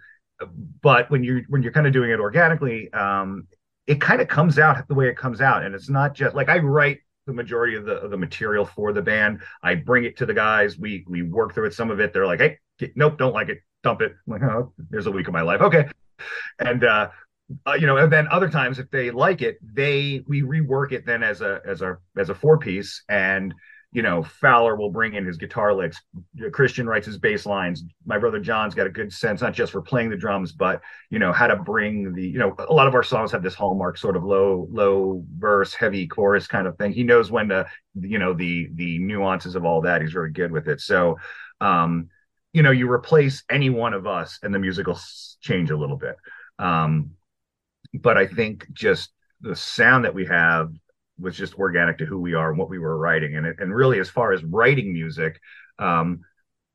but 0.80 1.10
when 1.10 1.22
you 1.22 1.44
when 1.48 1.62
you're 1.62 1.72
kind 1.72 1.86
of 1.86 1.92
doing 1.92 2.10
it 2.10 2.20
organically, 2.20 2.90
um, 2.94 3.46
it 3.86 4.00
kind 4.00 4.22
of 4.22 4.28
comes 4.28 4.58
out 4.58 4.88
the 4.88 4.94
way 4.94 5.08
it 5.08 5.18
comes 5.18 5.42
out, 5.42 5.64
and 5.64 5.74
it's 5.74 5.90
not 5.90 6.14
just 6.14 6.34
like 6.34 6.48
I 6.48 6.58
write 6.58 7.00
the 7.26 7.32
majority 7.32 7.76
of 7.76 7.84
the 7.84 7.94
of 7.94 8.10
the 8.10 8.16
material 8.16 8.64
for 8.64 8.92
the 8.92 9.02
band. 9.02 9.40
I 9.62 9.74
bring 9.74 10.04
it 10.04 10.16
to 10.18 10.26
the 10.26 10.34
guys. 10.34 10.78
We 10.78 11.04
we 11.08 11.22
work 11.22 11.54
through 11.54 11.66
it. 11.66 11.74
Some 11.74 11.90
of 11.90 12.00
it, 12.00 12.12
they're 12.12 12.26
like, 12.26 12.40
"Hey, 12.40 12.58
get, 12.78 12.96
nope, 12.96 13.18
don't 13.18 13.32
like 13.32 13.48
it, 13.48 13.58
dump 13.82 14.02
it." 14.02 14.12
I'm 14.26 14.32
like, 14.32 14.42
"Oh, 14.42 14.72
there's 14.90 15.06
a 15.06 15.10
week 15.12 15.28
of 15.28 15.32
my 15.32 15.42
life." 15.42 15.60
Okay, 15.60 15.88
and 16.58 16.84
uh, 16.84 17.10
uh, 17.66 17.74
you 17.74 17.86
know, 17.86 17.96
and 17.96 18.12
then 18.12 18.28
other 18.28 18.48
times 18.48 18.78
if 18.78 18.90
they 18.90 19.10
like 19.10 19.42
it, 19.42 19.58
they 19.62 20.22
we 20.26 20.42
rework 20.42 20.92
it 20.92 21.06
then 21.06 21.22
as 21.22 21.40
a 21.40 21.60
as 21.66 21.82
a 21.82 21.98
as 22.16 22.30
a 22.30 22.34
four 22.34 22.58
piece, 22.58 23.02
and 23.08 23.54
you 23.94 24.02
know, 24.02 24.24
Fowler 24.24 24.74
will 24.74 24.90
bring 24.90 25.14
in 25.14 25.24
his 25.24 25.36
guitar 25.36 25.72
licks. 25.72 26.02
Christian 26.50 26.88
writes 26.88 27.06
his 27.06 27.16
bass 27.16 27.46
lines. 27.46 27.84
My 28.04 28.18
brother 28.18 28.40
Jon's 28.40 28.74
got 28.74 28.88
a 28.88 28.90
good 28.90 29.12
sense, 29.12 29.40
not 29.40 29.54
just 29.54 29.70
for 29.70 29.80
playing 29.80 30.10
the 30.10 30.16
drums, 30.16 30.50
but 30.50 30.82
you 31.10 31.20
know 31.20 31.32
how 31.32 31.46
to 31.46 31.54
bring 31.54 32.12
the. 32.12 32.26
You 32.26 32.40
know, 32.40 32.56
a 32.58 32.72
lot 32.72 32.88
of 32.88 32.94
our 32.96 33.04
songs 33.04 33.30
have 33.30 33.44
this 33.44 33.54
hallmark 33.54 33.96
sort 33.96 34.16
of 34.16 34.24
low, 34.24 34.66
low 34.72 35.24
verse, 35.38 35.74
heavy 35.74 36.08
chorus 36.08 36.48
kind 36.48 36.66
of 36.66 36.76
thing. 36.76 36.92
He 36.92 37.04
knows 37.04 37.30
when 37.30 37.48
to, 37.50 37.66
you 37.94 38.18
know, 38.18 38.34
the 38.34 38.68
the 38.74 38.98
nuances 38.98 39.54
of 39.54 39.64
all 39.64 39.80
that. 39.82 40.02
He's 40.02 40.12
very 40.12 40.32
good 40.32 40.50
with 40.50 40.66
it. 40.66 40.80
So, 40.80 41.16
um, 41.60 42.08
you 42.52 42.64
know, 42.64 42.72
you 42.72 42.90
replace 42.90 43.44
any 43.48 43.70
one 43.70 43.94
of 43.94 44.08
us, 44.08 44.40
and 44.42 44.52
the 44.52 44.58
music 44.58 44.88
will 44.88 45.00
change 45.40 45.70
a 45.70 45.76
little 45.76 45.98
bit. 45.98 46.16
Um, 46.58 47.10
but 47.94 48.18
I 48.18 48.26
think 48.26 48.66
just 48.72 49.12
the 49.40 49.54
sound 49.54 50.04
that 50.04 50.14
we 50.14 50.26
have 50.26 50.72
was 51.18 51.36
just 51.36 51.54
organic 51.54 51.98
to 51.98 52.06
who 52.06 52.18
we 52.18 52.34
are 52.34 52.50
and 52.50 52.58
what 52.58 52.70
we 52.70 52.78
were 52.78 52.98
writing. 52.98 53.36
And 53.36 53.46
and 53.46 53.74
really, 53.74 54.00
as 54.00 54.10
far 54.10 54.32
as 54.32 54.44
writing 54.44 54.92
music, 54.92 55.40
um, 55.78 56.20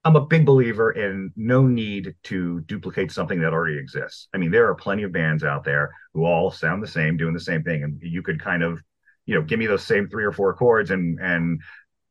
I'm 0.06 0.16
a 0.16 0.26
big 0.26 0.46
believer 0.46 0.92
in 0.92 1.32
no 1.36 1.68
need 1.68 2.16
to 2.24 2.62
duplicate 2.62 3.12
something 3.12 3.42
that 3.42 3.54
already 3.54 3.78
exists. 3.78 4.28
I 4.34 4.38
mean, 4.38 4.52
there 4.52 4.68
are 4.70 4.76
plenty 4.76 5.04
of 5.04 5.12
bands 5.12 5.44
out 5.44 5.64
there 5.64 5.94
who 6.14 6.26
all 6.26 6.52
sound 6.52 6.82
the 6.82 6.88
same, 6.88 7.18
doing 7.18 7.34
the 7.34 7.40
same 7.40 7.64
thing, 7.64 7.84
and 7.84 8.00
you 8.02 8.22
could 8.22 8.42
kind 8.42 8.64
of, 8.64 8.82
you 9.26 9.36
know, 9.36 9.42
give 9.42 9.60
me 9.60 9.68
those 9.68 9.86
same 9.86 10.08
three 10.08 10.24
or 10.24 10.32
four 10.32 10.54
chords 10.54 10.92
and 10.92 11.20
and 11.20 11.62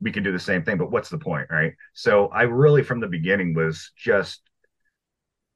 we 0.01 0.13
can 0.13 0.23
do 0.23 0.33
the 0.33 0.39
same 0.39 0.63
thing. 0.63 0.79
But 0.79 0.91
what's 0.91 1.09
the 1.09 1.19
point, 1.19 1.49
right? 1.51 1.73
So 1.95 2.29
I 2.29 2.43
really, 2.43 2.83
from 2.83 3.01
the 3.01 3.09
beginning, 3.09 3.55
was 3.55 3.91
just 3.97 4.48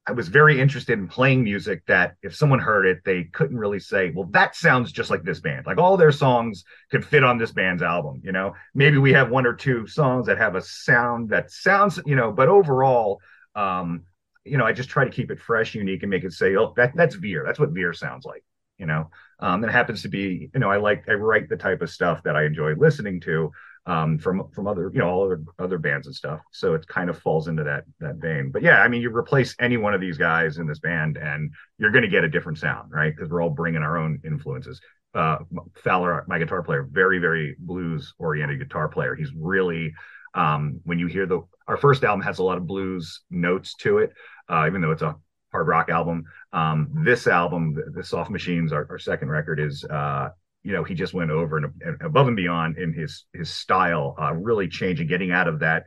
I 0.07 0.13
was 0.13 0.29
very 0.29 0.61
interested 0.61 0.99
in 0.99 1.07
playing 1.07 1.45
music 1.45 1.85
that 1.87 2.17
if 2.23 2.35
someone 2.35 2.59
heard 2.59 2.87
it, 2.87 3.03
they 3.05 3.25
couldn't 3.25 3.57
really 3.57 3.79
say, 3.79 4.11
well, 4.11 4.29
that 4.33 4.57
sounds 4.57 4.91
just 4.91 5.11
like 5.11 5.23
this 5.23 5.41
band. 5.41 5.65
Like 5.65 5.79
all 5.79 5.97
their 5.97 6.11
songs 6.11 6.65
could 6.91 7.05
fit 7.05 7.23
on 7.23 7.38
this 7.38 7.53
band's 7.53 7.83
album, 7.83 8.21
you 8.25 8.33
know? 8.33 8.55
Maybe 8.75 8.99
we 8.99 9.12
have 9.12 9.31
one 9.31 9.47
or 9.47 9.55
two 9.55 9.87
songs 9.87 10.27
that 10.27 10.38
have 10.38 10.57
a 10.57 10.62
sound 10.62 11.29
that 11.29 11.53
sounds, 11.53 12.01
you 12.05 12.17
know, 12.17 12.33
but 12.33 12.49
overall, 12.49 13.21
um, 13.55 14.03
you 14.45 14.59
know, 14.59 14.65
I 14.65 14.73
just 14.73 14.88
try 14.88 15.05
to 15.05 15.11
keep 15.11 15.31
it 15.31 15.38
fresh, 15.38 15.75
unique, 15.77 16.03
and 16.03 16.11
make 16.11 16.25
it 16.25 16.33
say, 16.33 16.57
oh, 16.57 16.73
that 16.77 16.97
that's 16.97 17.15
Veer. 17.15 17.45
That's 17.47 17.61
what 17.61 17.71
Veer 17.71 17.93
sounds 17.93 18.25
like, 18.25 18.45
you 18.79 18.87
know. 18.87 19.09
Um, 19.38 19.62
it 19.62 19.71
happens 19.71 20.03
to 20.03 20.09
be, 20.09 20.51
you 20.53 20.61
know, 20.61 20.69
I 20.69 20.79
like 20.79 21.09
I 21.09 21.12
write 21.12 21.49
the 21.49 21.57
type 21.57 21.81
of 21.81 21.91
stuff 21.91 22.25
that 22.25 22.35
I 22.35 22.45
enjoy 22.45 22.75
listening 22.75 23.21
to 23.21 23.53
um, 23.87 24.18
from 24.18 24.49
from 24.53 24.66
other 24.66 24.90
you 24.92 25.01
know 25.01 25.09
all 25.09 25.25
other 25.25 25.42
other 25.59 25.79
bands 25.79 26.07
and 26.07 26.14
stuff. 26.14 26.40
So 26.53 26.75
it 26.75 26.87
kind 26.87 27.11
of 27.11 27.18
falls 27.18 27.49
into 27.49 27.64
that 27.64 27.85
that 28.01 28.16
vein. 28.16 28.51
But 28.51 28.62
yeah, 28.62 28.81
I 28.81 28.88
mean, 28.88 29.03
you 29.03 29.14
replace 29.14 29.55
any 29.59 29.77
one 29.77 29.95
of 29.95 30.01
these 30.01 30.18
guys 30.18 30.59
in 30.59 30.66
this 30.66 30.79
band, 30.79 31.16
and 31.16 31.53
you're 31.79 31.90
going 31.90 32.03
to 32.03 32.09
get 32.09 32.25
a 32.25 32.29
different 32.29 32.59
sound, 32.59 32.92
right? 32.92 33.14
Because 33.14 33.31
we're 33.31 33.42
all 33.42 33.51
bringing 33.51 33.83
our 33.83 33.97
own 33.97 34.21
influences. 34.25 34.81
Uh, 35.14 35.38
Fowler, 35.77 36.25
my 36.27 36.38
guitar 36.38 36.62
player, 36.62 36.88
very 36.90 37.18
very 37.18 37.57
blues 37.59 38.14
oriented 38.18 38.59
guitar 38.59 38.88
player. 38.88 39.14
He's 39.14 39.33
really 39.37 39.92
um, 40.35 40.81
when 40.85 40.99
you 40.99 41.07
hear 41.07 41.27
the 41.27 41.42
our 41.68 41.77
first 41.77 42.05
album 42.05 42.23
has 42.23 42.38
a 42.38 42.45
lot 42.45 42.59
of 42.59 42.66
blues 42.66 43.23
notes 43.31 43.75
to 43.77 43.99
it, 43.99 44.12
uh, 44.49 44.64
even 44.66 44.81
though 44.81 44.90
it's 44.90 45.03
a 45.03 45.16
hard 45.53 45.68
rock 45.68 45.88
album. 45.88 46.25
Um, 46.53 46.88
this 47.05 47.27
album, 47.27 47.75
the, 47.75 47.90
the 47.90 48.05
Soft 48.05 48.31
Machines, 48.31 48.73
our, 48.73 48.87
our 48.90 48.99
second 48.99 49.29
record, 49.29 49.61
is 49.61 49.85
uh, 49.85 50.31
you 50.62 50.72
know 50.72 50.85
he 50.85 50.94
just 50.94 51.14
went 51.14 51.31
over 51.31 51.59
and, 51.59 51.72
and 51.81 52.01
above 52.03 52.29
and 52.29 52.37
beyond 52.37 52.79
in 52.79 52.92
his 52.92 53.25
his 53.33 53.51
style, 53.51 54.14
uh, 54.20 54.33
really 54.33 54.68
changing, 54.68 55.07
getting 55.07 55.33
out 55.33 55.48
of 55.48 55.61
that 55.61 55.85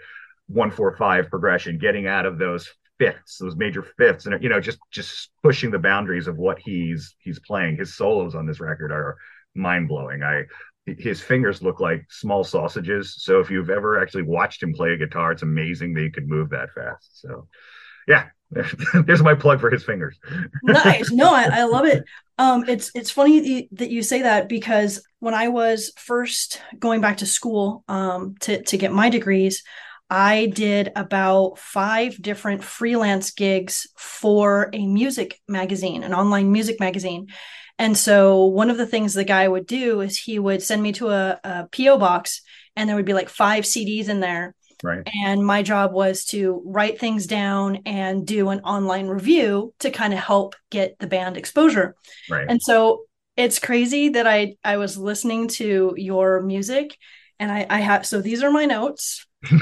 one 0.47 0.71
four 0.71 0.95
five 0.95 1.29
progression, 1.29 1.77
getting 1.77 2.07
out 2.07 2.25
of 2.25 2.37
those 2.37 2.69
fifths, 2.97 3.37
those 3.37 3.55
major 3.55 3.83
fifths, 3.97 4.25
and 4.25 4.41
you 4.41 4.49
know 4.49 4.59
just 4.59 4.79
just 4.91 5.31
pushing 5.43 5.71
the 5.71 5.79
boundaries 5.79 6.27
of 6.27 6.37
what 6.37 6.59
he's 6.59 7.15
he's 7.19 7.39
playing. 7.39 7.77
His 7.77 7.95
solos 7.95 8.35
on 8.35 8.45
this 8.45 8.59
record 8.59 8.91
are 8.91 9.17
mind 9.55 9.87
blowing. 9.87 10.23
I 10.23 10.43
his 10.85 11.19
fingers 11.19 11.63
look 11.63 11.79
like 11.79 12.05
small 12.11 12.43
sausages. 12.43 13.15
So 13.17 13.39
if 13.39 13.49
you've 13.49 13.71
ever 13.71 13.99
actually 13.99 14.23
watched 14.23 14.61
him 14.61 14.73
play 14.73 14.91
a 14.91 14.97
guitar, 14.97 15.31
it's 15.31 15.41
amazing 15.41 15.93
that 15.93 16.03
he 16.03 16.11
could 16.11 16.27
move 16.27 16.51
that 16.51 16.73
fast. 16.73 17.21
So 17.21 17.47
yeah, 18.07 18.27
there's 19.05 19.23
my 19.23 19.35
plug 19.35 19.59
for 19.59 19.69
his 19.69 19.83
fingers. 19.83 20.17
nice. 20.63 21.11
No, 21.11 21.33
I, 21.33 21.49
I 21.51 21.63
love 21.63 21.85
it. 21.85 22.03
Um, 22.37 22.65
it's 22.67 22.91
it's 22.93 23.11
funny 23.11 23.67
that 23.71 23.89
you 23.89 24.01
say 24.01 24.23
that 24.23 24.49
because 24.49 25.05
when 25.19 25.33
I 25.33 25.47
was 25.47 25.91
first 25.97 26.61
going 26.77 27.01
back 27.01 27.17
to 27.17 27.25
school 27.25 27.83
um, 27.87 28.35
to 28.41 28.61
to 28.63 28.77
get 28.77 28.91
my 28.91 29.09
degrees, 29.09 29.63
I 30.09 30.47
did 30.47 30.91
about 30.95 31.57
five 31.57 32.21
different 32.21 32.63
freelance 32.63 33.31
gigs 33.31 33.87
for 33.97 34.69
a 34.73 34.85
music 34.85 35.39
magazine, 35.47 36.03
an 36.03 36.13
online 36.13 36.51
music 36.51 36.79
magazine. 36.79 37.27
And 37.77 37.97
so 37.97 38.45
one 38.45 38.69
of 38.69 38.77
the 38.77 38.85
things 38.85 39.13
the 39.13 39.25
guy 39.25 39.47
would 39.47 39.67
do 39.67 40.01
is 40.01 40.17
he 40.17 40.39
would 40.39 40.63
send 40.63 40.81
me 40.81 40.93
to 40.93 41.09
a, 41.09 41.39
a 41.43 41.67
PO 41.71 41.97
box, 41.97 42.41
and 42.75 42.87
there 42.87 42.95
would 42.95 43.05
be 43.05 43.13
like 43.13 43.29
five 43.29 43.63
CDs 43.63 44.07
in 44.07 44.19
there 44.19 44.55
Right. 44.83 45.07
And 45.23 45.45
my 45.45 45.63
job 45.63 45.93
was 45.93 46.25
to 46.25 46.61
write 46.65 46.99
things 46.99 47.27
down 47.27 47.79
and 47.85 48.25
do 48.25 48.49
an 48.49 48.59
online 48.61 49.07
review 49.07 49.73
to 49.79 49.91
kind 49.91 50.13
of 50.13 50.19
help 50.19 50.55
get 50.69 50.97
the 50.99 51.07
band 51.07 51.37
exposure. 51.37 51.95
Right. 52.29 52.45
And 52.47 52.61
so 52.61 53.03
it's 53.37 53.59
crazy 53.59 54.09
that 54.09 54.27
I 54.27 54.55
I 54.63 54.77
was 54.77 54.97
listening 54.97 55.47
to 55.49 55.93
your 55.97 56.41
music 56.41 56.97
and 57.39 57.51
I 57.51 57.65
I 57.69 57.79
have 57.79 58.05
so 58.05 58.21
these 58.21 58.43
are 58.43 58.51
my 58.51 58.65
notes. 58.65 59.25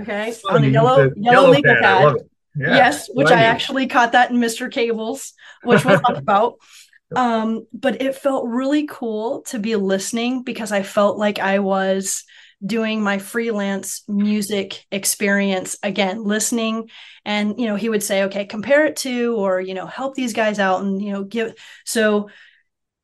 okay. 0.00 0.34
On 0.48 0.64
a 0.64 0.68
yellow 0.68 1.10
yellow, 1.16 1.50
legal 1.50 1.74
pad. 1.74 1.82
pad. 1.82 2.16
Yeah. 2.56 2.76
Yes, 2.76 3.08
which 3.12 3.30
I 3.30 3.42
actually 3.44 3.88
caught 3.88 4.12
that 4.12 4.30
in 4.30 4.36
Mr. 4.36 4.70
Cables, 4.70 5.32
which 5.64 5.84
we'll 5.84 5.98
talk 5.98 6.16
about. 6.16 6.54
Um, 7.14 7.66
but 7.72 8.00
it 8.00 8.14
felt 8.14 8.46
really 8.46 8.86
cool 8.86 9.42
to 9.42 9.58
be 9.58 9.76
listening 9.76 10.42
because 10.42 10.72
I 10.72 10.82
felt 10.82 11.18
like 11.18 11.38
I 11.38 11.58
was 11.58 12.24
doing 12.64 13.02
my 13.02 13.18
freelance 13.18 14.02
music 14.08 14.84
experience 14.90 15.76
again 15.82 16.24
listening. 16.24 16.90
And 17.24 17.58
you 17.58 17.66
know 17.66 17.76
he 17.76 17.88
would 17.88 18.02
say 18.02 18.24
okay 18.24 18.44
compare 18.44 18.86
it 18.86 18.96
to 18.96 19.36
or 19.36 19.60
you 19.60 19.74
know 19.74 19.86
help 19.86 20.14
these 20.14 20.32
guys 20.32 20.58
out 20.58 20.82
and 20.82 21.00
you 21.00 21.12
know 21.12 21.24
give 21.24 21.54
so 21.84 22.28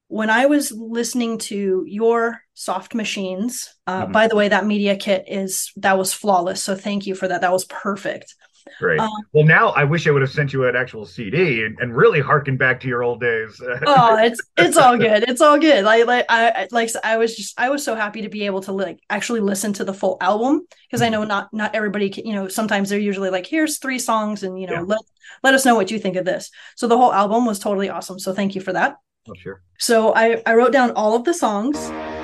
when 0.08 0.28
i 0.28 0.44
was 0.46 0.72
listening 0.72 1.38
to 1.38 1.84
your 1.86 2.42
soft 2.60 2.94
machines 2.94 3.74
uh, 3.86 4.02
mm-hmm. 4.02 4.12
by 4.12 4.28
the 4.28 4.36
way 4.36 4.48
that 4.48 4.66
media 4.66 4.94
kit 4.94 5.24
is 5.26 5.72
that 5.76 5.96
was 5.96 6.12
flawless. 6.12 6.62
So 6.62 6.74
thank 6.74 7.06
you 7.06 7.14
for 7.14 7.26
that. 7.26 7.40
That 7.40 7.52
was 7.52 7.64
perfect 7.64 8.34
Great. 8.78 9.00
Um, 9.00 9.10
well, 9.32 9.44
now 9.44 9.70
I 9.70 9.84
wish 9.84 10.06
I 10.06 10.10
would 10.10 10.22
have 10.22 10.30
sent 10.30 10.52
you 10.52 10.66
an 10.66 10.76
actual 10.76 11.06
CD 11.06 11.64
and, 11.64 11.78
and 11.80 11.96
really 11.96 12.20
harken 12.20 12.56
back 12.56 12.80
to 12.80 12.88
your 12.88 13.02
old 13.02 13.20
days. 13.20 13.60
oh, 13.86 14.16
it's 14.22 14.40
it's 14.56 14.76
all 14.76 14.96
good. 14.96 15.28
It's 15.28 15.40
all 15.40 15.58
good. 15.58 15.84
Like 15.84 16.06
like 16.06 16.26
I 16.28 16.68
like 16.70 16.90
I 17.04 17.16
was 17.16 17.36
just 17.36 17.58
I 17.58 17.70
was 17.70 17.84
so 17.84 17.94
happy 17.94 18.22
to 18.22 18.28
be 18.28 18.46
able 18.46 18.60
to 18.62 18.72
like 18.72 19.00
actually 19.08 19.40
listen 19.40 19.72
to 19.74 19.84
the 19.84 19.94
full 19.94 20.16
album 20.20 20.66
because 20.88 21.02
I 21.02 21.08
know 21.08 21.24
not 21.24 21.52
not 21.52 21.74
everybody 21.74 22.10
can, 22.10 22.26
you 22.26 22.34
know 22.34 22.48
sometimes 22.48 22.90
they're 22.90 22.98
usually 22.98 23.30
like 23.30 23.46
here's 23.46 23.78
three 23.78 23.98
songs 23.98 24.42
and 24.42 24.60
you 24.60 24.66
know 24.66 24.74
yeah. 24.74 24.80
let 24.80 25.00
let 25.42 25.54
us 25.54 25.64
know 25.64 25.74
what 25.74 25.90
you 25.90 25.98
think 25.98 26.16
of 26.16 26.24
this. 26.24 26.50
So 26.76 26.86
the 26.86 26.96
whole 26.96 27.12
album 27.12 27.46
was 27.46 27.58
totally 27.58 27.88
awesome. 27.88 28.18
So 28.18 28.32
thank 28.32 28.54
you 28.54 28.60
for 28.60 28.72
that. 28.72 28.96
Oh, 29.28 29.34
sure. 29.34 29.62
So 29.78 30.14
I, 30.14 30.42
I 30.46 30.54
wrote 30.54 30.72
down 30.72 30.92
all 30.92 31.14
of 31.14 31.24
the 31.24 31.34
songs 31.34 31.76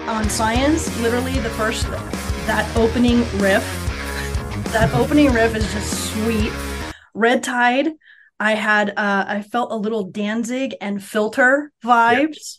on 0.06 0.28
Science. 0.28 0.94
Literally, 1.00 1.38
the 1.38 1.50
first 1.50 1.86
that 2.46 2.76
opening 2.76 3.20
riff, 3.38 3.64
that 4.72 4.92
opening 4.94 5.32
riff 5.32 5.54
is 5.54 5.70
just 5.72 6.12
sweet. 6.12 6.52
Red 7.14 7.42
Tide, 7.42 7.92
I 8.38 8.52
had 8.52 8.90
uh, 8.90 9.24
I 9.26 9.42
felt 9.42 9.72
a 9.72 9.76
little 9.76 10.04
Danzig 10.04 10.74
and 10.80 11.02
Filter 11.02 11.72
vibes. 11.84 12.58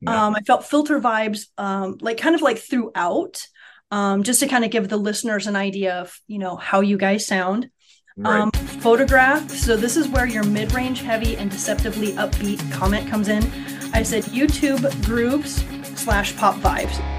Yeah. 0.00 0.26
Um, 0.26 0.36
I 0.36 0.40
felt 0.40 0.64
Filter 0.64 1.00
vibes, 1.00 1.46
um, 1.58 1.98
like 2.00 2.18
kind 2.18 2.34
of 2.34 2.42
like 2.42 2.58
throughout, 2.58 3.46
um, 3.90 4.22
just 4.22 4.40
to 4.40 4.46
kind 4.46 4.64
of 4.64 4.70
give 4.70 4.88
the 4.88 4.96
listeners 4.96 5.46
an 5.46 5.56
idea 5.56 6.00
of 6.00 6.18
you 6.26 6.38
know 6.38 6.56
how 6.56 6.80
you 6.80 6.96
guys 6.96 7.26
sound. 7.26 7.70
Right. 8.16 8.40
Um, 8.40 8.50
photograph. 8.50 9.50
So 9.50 9.76
this 9.76 9.96
is 9.96 10.08
where 10.08 10.26
your 10.26 10.44
mid-range 10.44 11.02
heavy 11.02 11.36
and 11.36 11.50
deceptively 11.50 12.12
upbeat 12.12 12.72
comment 12.72 13.08
comes 13.08 13.28
in. 13.28 13.44
I 13.92 14.02
said 14.02 14.24
U2 14.24 15.04
grooves 15.04 15.64
slash 16.00 16.36
pop 16.36 16.56
vibes. 16.56 17.17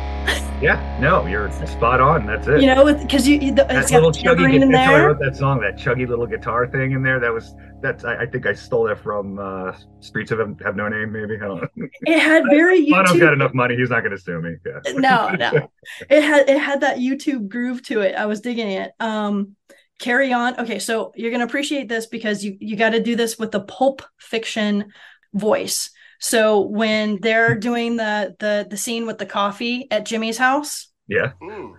Yeah. 0.61 0.97
No, 0.99 1.25
you're 1.25 1.49
spot 1.65 2.01
on. 2.01 2.25
That's 2.25 2.47
it. 2.47 2.61
You 2.61 2.67
know, 2.67 2.93
because 2.93 3.27
you, 3.27 3.39
you 3.39 3.51
the, 3.53 3.63
that 3.63 3.75
it's 3.77 3.91
got 3.91 4.03
little 4.03 4.11
chuggy 4.11 4.53
in 4.53 4.69
guitar. 4.69 4.95
I 4.95 5.05
wrote 5.05 5.19
that 5.19 5.37
song, 5.37 5.61
that 5.61 5.77
chuggy 5.77 6.07
little 6.07 6.27
guitar 6.27 6.67
thing 6.67 6.91
in 6.91 7.01
there. 7.01 7.19
That 7.19 7.33
was 7.33 7.55
that's. 7.81 8.03
I, 8.03 8.23
I 8.23 8.25
think 8.25 8.45
I 8.45 8.53
stole 8.53 8.83
that 8.85 8.99
from 8.99 9.39
uh, 9.39 9.73
Streets 10.01 10.31
of 10.31 10.39
Have 10.61 10.75
No 10.75 10.89
Name. 10.89 11.11
Maybe 11.11 11.35
I 11.35 11.47
don't 11.47 11.61
know. 11.61 11.87
It 12.01 12.19
had 12.19 12.43
very 12.49 12.89
Bono's 12.89 13.13
got 13.19 13.31
U2. 13.31 13.33
enough 13.33 13.53
money. 13.53 13.77
He's 13.77 13.89
not 13.89 14.01
going 14.01 14.11
to 14.11 14.21
sue 14.21 14.41
me. 14.41 14.55
Yeah. 14.65 14.91
no, 14.93 15.29
no. 15.29 15.69
It 16.09 16.21
had 16.23 16.49
it 16.49 16.59
had 16.59 16.81
that 16.81 16.97
U2 16.97 17.47
groove 17.47 17.81
to 17.83 18.01
it. 18.01 18.15
I 18.15 18.25
was 18.25 18.41
digging 18.41 18.69
it. 18.69 18.91
Um, 18.99 19.55
carry 19.99 20.33
on. 20.33 20.59
Okay, 20.59 20.79
so 20.79 21.13
you're 21.15 21.31
gonna 21.31 21.45
appreciate 21.45 21.87
this 21.87 22.05
because 22.05 22.43
you 22.43 22.57
you 22.59 22.75
got 22.75 22.89
to 22.89 23.01
do 23.01 23.15
this 23.15 23.39
with 23.39 23.51
the 23.51 23.61
pulp 23.61 24.01
fiction 24.17 24.91
voice. 25.33 25.91
So 26.19 26.61
when 26.61 27.19
they're 27.21 27.55
doing 27.55 27.95
the 27.95 28.35
the 28.39 28.67
the 28.69 28.77
scene 28.77 29.05
with 29.05 29.17
the 29.17 29.25
coffee 29.25 29.87
at 29.91 30.05
Jimmy's 30.05 30.37
house, 30.37 30.87
Yeah. 31.07 31.31
Mm. 31.41 31.75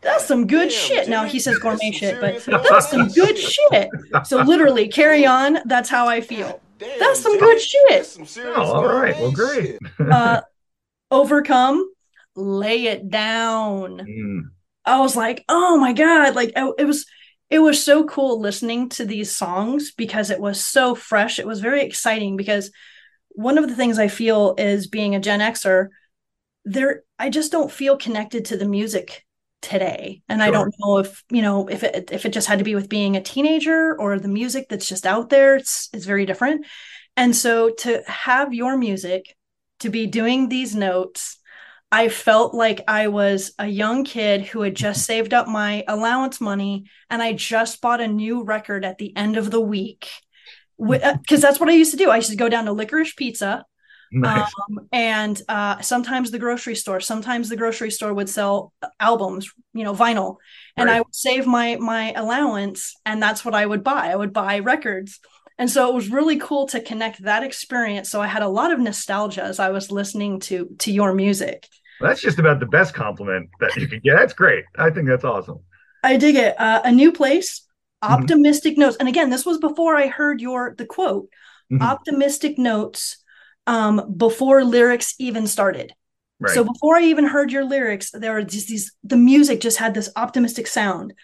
that's 0.00 0.24
some 0.26 0.46
good 0.46 0.68
Damn, 0.70 0.78
shit. 0.78 1.08
Now 1.08 1.24
he 1.24 1.38
says 1.38 1.54
that's 1.54 1.62
gourmet 1.62 1.90
some 1.90 1.92
shit, 1.92 2.20
but 2.20 2.44
that's 2.68 2.90
some 2.90 3.08
good 3.08 3.38
shit. 3.38 3.68
shit. 3.72 4.26
So 4.26 4.42
literally, 4.42 4.88
carry 4.88 5.24
on. 5.24 5.58
That's 5.66 5.88
how 5.88 6.06
I 6.08 6.20
feel. 6.20 6.60
Damn, 6.78 6.98
That's 6.98 7.20
some 7.20 7.32
Jimmy, 7.32 7.40
good 7.46 7.60
shit. 7.60 8.06
some 8.06 8.26
Oh, 8.54 8.62
all 8.74 8.86
right. 8.86 9.16
Well, 9.18 9.32
great. 9.32 9.78
Uh, 9.98 10.42
overcome, 11.10 11.88
lay 12.34 12.86
it 12.86 13.08
down. 13.10 13.98
Mm. 14.00 14.40
I 14.84 15.00
was 15.00 15.16
like, 15.16 15.44
oh 15.48 15.78
my 15.78 15.92
god, 15.92 16.34
like 16.34 16.52
I- 16.56 16.72
it 16.78 16.84
was 16.84 17.06
it 17.48 17.60
was 17.60 17.82
so 17.82 18.04
cool 18.04 18.40
listening 18.40 18.88
to 18.90 19.04
these 19.04 19.34
songs 19.34 19.92
because 19.92 20.30
it 20.30 20.40
was 20.40 20.62
so 20.62 20.94
fresh. 20.94 21.38
It 21.38 21.46
was 21.46 21.60
very 21.60 21.82
exciting 21.82 22.36
because 22.36 22.70
one 23.36 23.58
of 23.58 23.68
the 23.68 23.76
things 23.76 23.98
I 23.98 24.08
feel 24.08 24.54
is 24.58 24.86
being 24.86 25.14
a 25.14 25.20
Gen 25.20 25.40
Xer, 25.40 25.88
there 26.64 27.02
I 27.18 27.30
just 27.30 27.52
don't 27.52 27.70
feel 27.70 27.96
connected 27.96 28.46
to 28.46 28.56
the 28.56 28.66
music 28.68 29.24
today. 29.62 30.22
And 30.28 30.42
I 30.42 30.50
don't 30.50 30.74
know 30.80 30.98
if, 30.98 31.22
you 31.30 31.42
know, 31.42 31.68
if 31.68 31.82
it 31.82 32.10
if 32.12 32.26
it 32.26 32.32
just 32.32 32.48
had 32.48 32.58
to 32.58 32.64
be 32.64 32.74
with 32.74 32.88
being 32.88 33.16
a 33.16 33.22
teenager 33.22 33.96
or 33.98 34.18
the 34.18 34.28
music 34.28 34.66
that's 34.68 34.88
just 34.88 35.06
out 35.06 35.30
there, 35.30 35.56
it's 35.56 35.88
it's 35.92 36.04
very 36.04 36.26
different. 36.26 36.66
And 37.16 37.34
so 37.34 37.70
to 37.70 38.02
have 38.06 38.52
your 38.52 38.76
music 38.76 39.34
to 39.80 39.90
be 39.90 40.06
doing 40.06 40.48
these 40.48 40.74
notes 40.74 41.38
I 41.92 42.08
felt 42.08 42.52
like 42.52 42.82
I 42.88 43.08
was 43.08 43.52
a 43.58 43.66
young 43.66 44.04
kid 44.04 44.42
who 44.42 44.62
had 44.62 44.74
just 44.74 45.04
saved 45.04 45.32
up 45.32 45.46
my 45.46 45.84
allowance 45.86 46.40
money 46.40 46.86
and 47.10 47.22
I 47.22 47.32
just 47.32 47.80
bought 47.80 48.00
a 48.00 48.08
new 48.08 48.42
record 48.42 48.84
at 48.84 48.98
the 48.98 49.16
end 49.16 49.36
of 49.36 49.50
the 49.50 49.60
week. 49.60 50.10
Because 50.78 51.40
that's 51.40 51.58
what 51.60 51.68
I 51.68 51.72
used 51.72 51.92
to 51.92 51.96
do. 51.96 52.10
I 52.10 52.16
used 52.16 52.30
to 52.30 52.36
go 52.36 52.48
down 52.48 52.66
to 52.66 52.72
Licorice 52.72 53.14
Pizza 53.16 53.64
Nice. 54.12 54.52
um, 54.68 54.88
and 54.92 55.40
uh, 55.48 55.80
sometimes 55.80 56.30
the 56.30 56.38
grocery 56.38 56.74
store. 56.76 57.00
Sometimes 57.00 57.48
the 57.48 57.56
grocery 57.56 57.90
store 57.90 58.14
would 58.14 58.28
sell 58.28 58.72
albums, 59.00 59.52
you 59.74 59.84
know, 59.84 59.94
vinyl, 59.94 60.36
and 60.76 60.86
Right. 60.88 60.96
I 60.96 61.00
would 61.00 61.14
save 61.14 61.46
my 61.46 61.76
my 61.76 62.12
allowance, 62.12 62.94
and 63.04 63.22
that's 63.22 63.44
what 63.44 63.54
I 63.54 63.66
would 63.66 63.82
buy. 63.82 64.08
I 64.12 64.16
would 64.16 64.32
buy 64.32 64.60
records, 64.60 65.18
and 65.58 65.68
so 65.68 65.88
it 65.88 65.94
was 65.94 66.08
really 66.10 66.38
cool 66.38 66.66
to 66.68 66.80
connect 66.80 67.22
that 67.24 67.42
experience. 67.42 68.10
So 68.10 68.20
I 68.22 68.26
had 68.28 68.42
a 68.42 68.48
lot 68.48 68.72
of 68.72 68.78
nostalgia 68.78 69.42
as 69.42 69.58
I 69.58 69.70
was 69.70 69.90
listening 69.90 70.40
to 70.40 70.68
to 70.78 70.92
your 70.92 71.12
music. 71.12 71.66
Well, 72.00 72.10
that's 72.10 72.20
just 72.20 72.38
about 72.38 72.60
the 72.60 72.66
best 72.66 72.94
compliment 72.94 73.48
that 73.60 73.74
you 73.76 73.88
could 73.88 74.02
get. 74.02 74.16
That's 74.16 74.34
great. 74.34 74.64
I 74.78 74.90
think 74.90 75.08
that's 75.08 75.24
awesome. 75.24 75.60
I 76.02 76.16
dig 76.16 76.36
it. 76.36 76.58
Uh, 76.60 76.82
a 76.84 76.92
new 76.92 77.10
place, 77.10 77.65
Mhm. 78.06 78.12
optimistic 78.12 78.78
notes, 78.78 78.96
and 78.98 79.08
again, 79.08 79.30
this 79.30 79.46
was 79.46 79.58
before 79.58 79.96
I 79.96 80.06
heard 80.08 80.40
your 80.40 80.74
the 80.76 80.86
quote. 80.86 81.28
Mhm. 81.72 81.82
Optimistic 81.82 82.58
notes 82.58 83.18
um, 83.66 84.14
before 84.16 84.64
lyrics 84.64 85.14
even 85.18 85.46
started. 85.46 85.92
Right. 86.38 86.54
So 86.54 86.62
before 86.64 86.96
I 86.96 87.02
even 87.04 87.26
heard 87.26 87.50
your 87.50 87.64
lyrics, 87.64 88.10
there 88.12 88.32
were 88.32 88.42
just 88.42 88.68
these 88.68 88.92
the 89.02 89.16
music 89.16 89.60
just 89.60 89.78
had 89.78 89.94
this 89.94 90.10
optimistic 90.16 90.66
sound. 90.66 91.14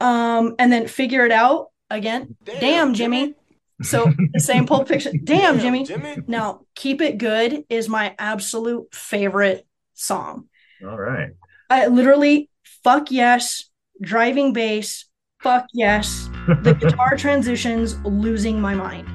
Um, 0.00 0.54
and 0.58 0.72
then 0.72 0.88
figure 0.88 1.24
it 1.26 1.32
out 1.32 1.68
again. 1.90 2.36
Damn, 2.44 2.94
Jimmy. 2.94 3.34
So 3.82 4.12
the 4.32 4.40
same 4.40 4.66
Pulp 4.66 4.88
Fiction. 4.88 5.20
Damn, 5.24 5.58
Jimmy. 5.58 5.84
Jimmy. 5.84 6.18
Now, 6.26 6.62
Keep 6.74 7.00
It 7.00 7.18
Good 7.18 7.64
is 7.68 7.88
my 7.88 8.14
absolute 8.18 8.94
favorite 8.94 9.66
song. 9.94 10.48
All 10.82 10.98
right. 10.98 11.30
I 11.68 11.86
literally 11.86 12.50
fuck 12.84 13.10
yes, 13.10 13.64
driving 14.00 14.52
bass, 14.52 15.06
fuck 15.40 15.66
yes. 15.72 16.28
The 16.62 16.74
guitar 16.78 17.16
transitions 17.18 17.98
losing 18.04 18.60
my 18.60 18.74
mind. 18.74 19.06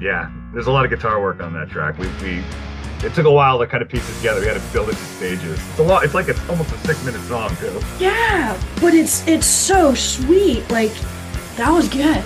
Yeah. 0.00 0.30
There's 0.52 0.66
a 0.66 0.72
lot 0.72 0.84
of 0.84 0.90
guitar 0.90 1.20
work 1.20 1.42
on 1.42 1.52
that 1.54 1.70
track. 1.70 1.98
We 1.98 2.08
we 2.22 2.42
it 3.04 3.14
took 3.14 3.24
a 3.26 3.30
while 3.30 3.58
to 3.58 3.66
kind 3.66 3.82
of 3.82 3.88
piece 3.88 4.08
it 4.10 4.16
together. 4.16 4.40
We 4.40 4.46
had 4.46 4.60
to 4.60 4.72
build 4.72 4.88
it 4.88 4.92
in 4.92 5.04
stages. 5.04 5.58
It's 5.70 5.78
a 5.78 5.82
lot. 5.82 6.04
It's 6.04 6.14
like 6.14 6.28
it's 6.28 6.40
almost 6.50 6.72
a 6.72 6.78
six 6.78 7.04
minute 7.04 7.20
song 7.22 7.54
too. 7.56 7.80
Yeah, 7.98 8.60
but 8.80 8.94
it's 8.94 9.26
it's 9.26 9.46
so 9.46 9.94
sweet. 9.94 10.68
Like 10.70 10.92
that 11.56 11.70
was 11.70 11.88
good. 11.88 12.22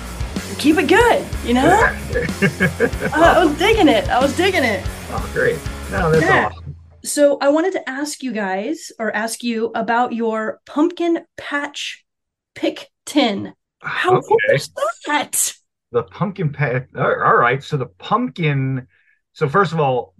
Keep 0.58 0.78
it 0.78 0.88
good, 0.88 1.26
you 1.44 1.52
know? 1.54 1.66
I, 1.66 3.10
I 3.40 3.44
was 3.44 3.58
digging 3.58 3.88
it. 3.88 4.08
I 4.08 4.20
was 4.20 4.36
digging 4.36 4.62
it. 4.62 4.84
oh, 5.10 5.30
great. 5.32 5.56
No, 5.90 6.10
that's 6.12 6.22
Yeah. 6.24 6.46
awesome. 6.46 6.76
So 7.02 7.38
I 7.40 7.48
wanted 7.48 7.72
to 7.72 7.88
ask 7.88 8.22
you 8.22 8.32
guys 8.32 8.92
or 8.98 9.14
ask 9.14 9.42
you 9.42 9.72
about 9.74 10.12
your 10.12 10.60
pumpkin 10.64 11.24
patch 11.36 12.04
pick 12.54 12.88
tin. 13.06 13.54
How 13.80 14.20
cool 14.20 14.38
is 14.54 14.70
that? 15.06 15.54
The 15.92 16.02
pumpkin 16.04 16.52
patch. 16.52 16.86
All 16.96 17.36
right. 17.36 17.62
So 17.62 17.76
the 17.76 17.86
pumpkin. 17.86 18.88
So 19.32 19.48
first 19.48 19.72
of 19.72 19.80
all, 19.80 20.14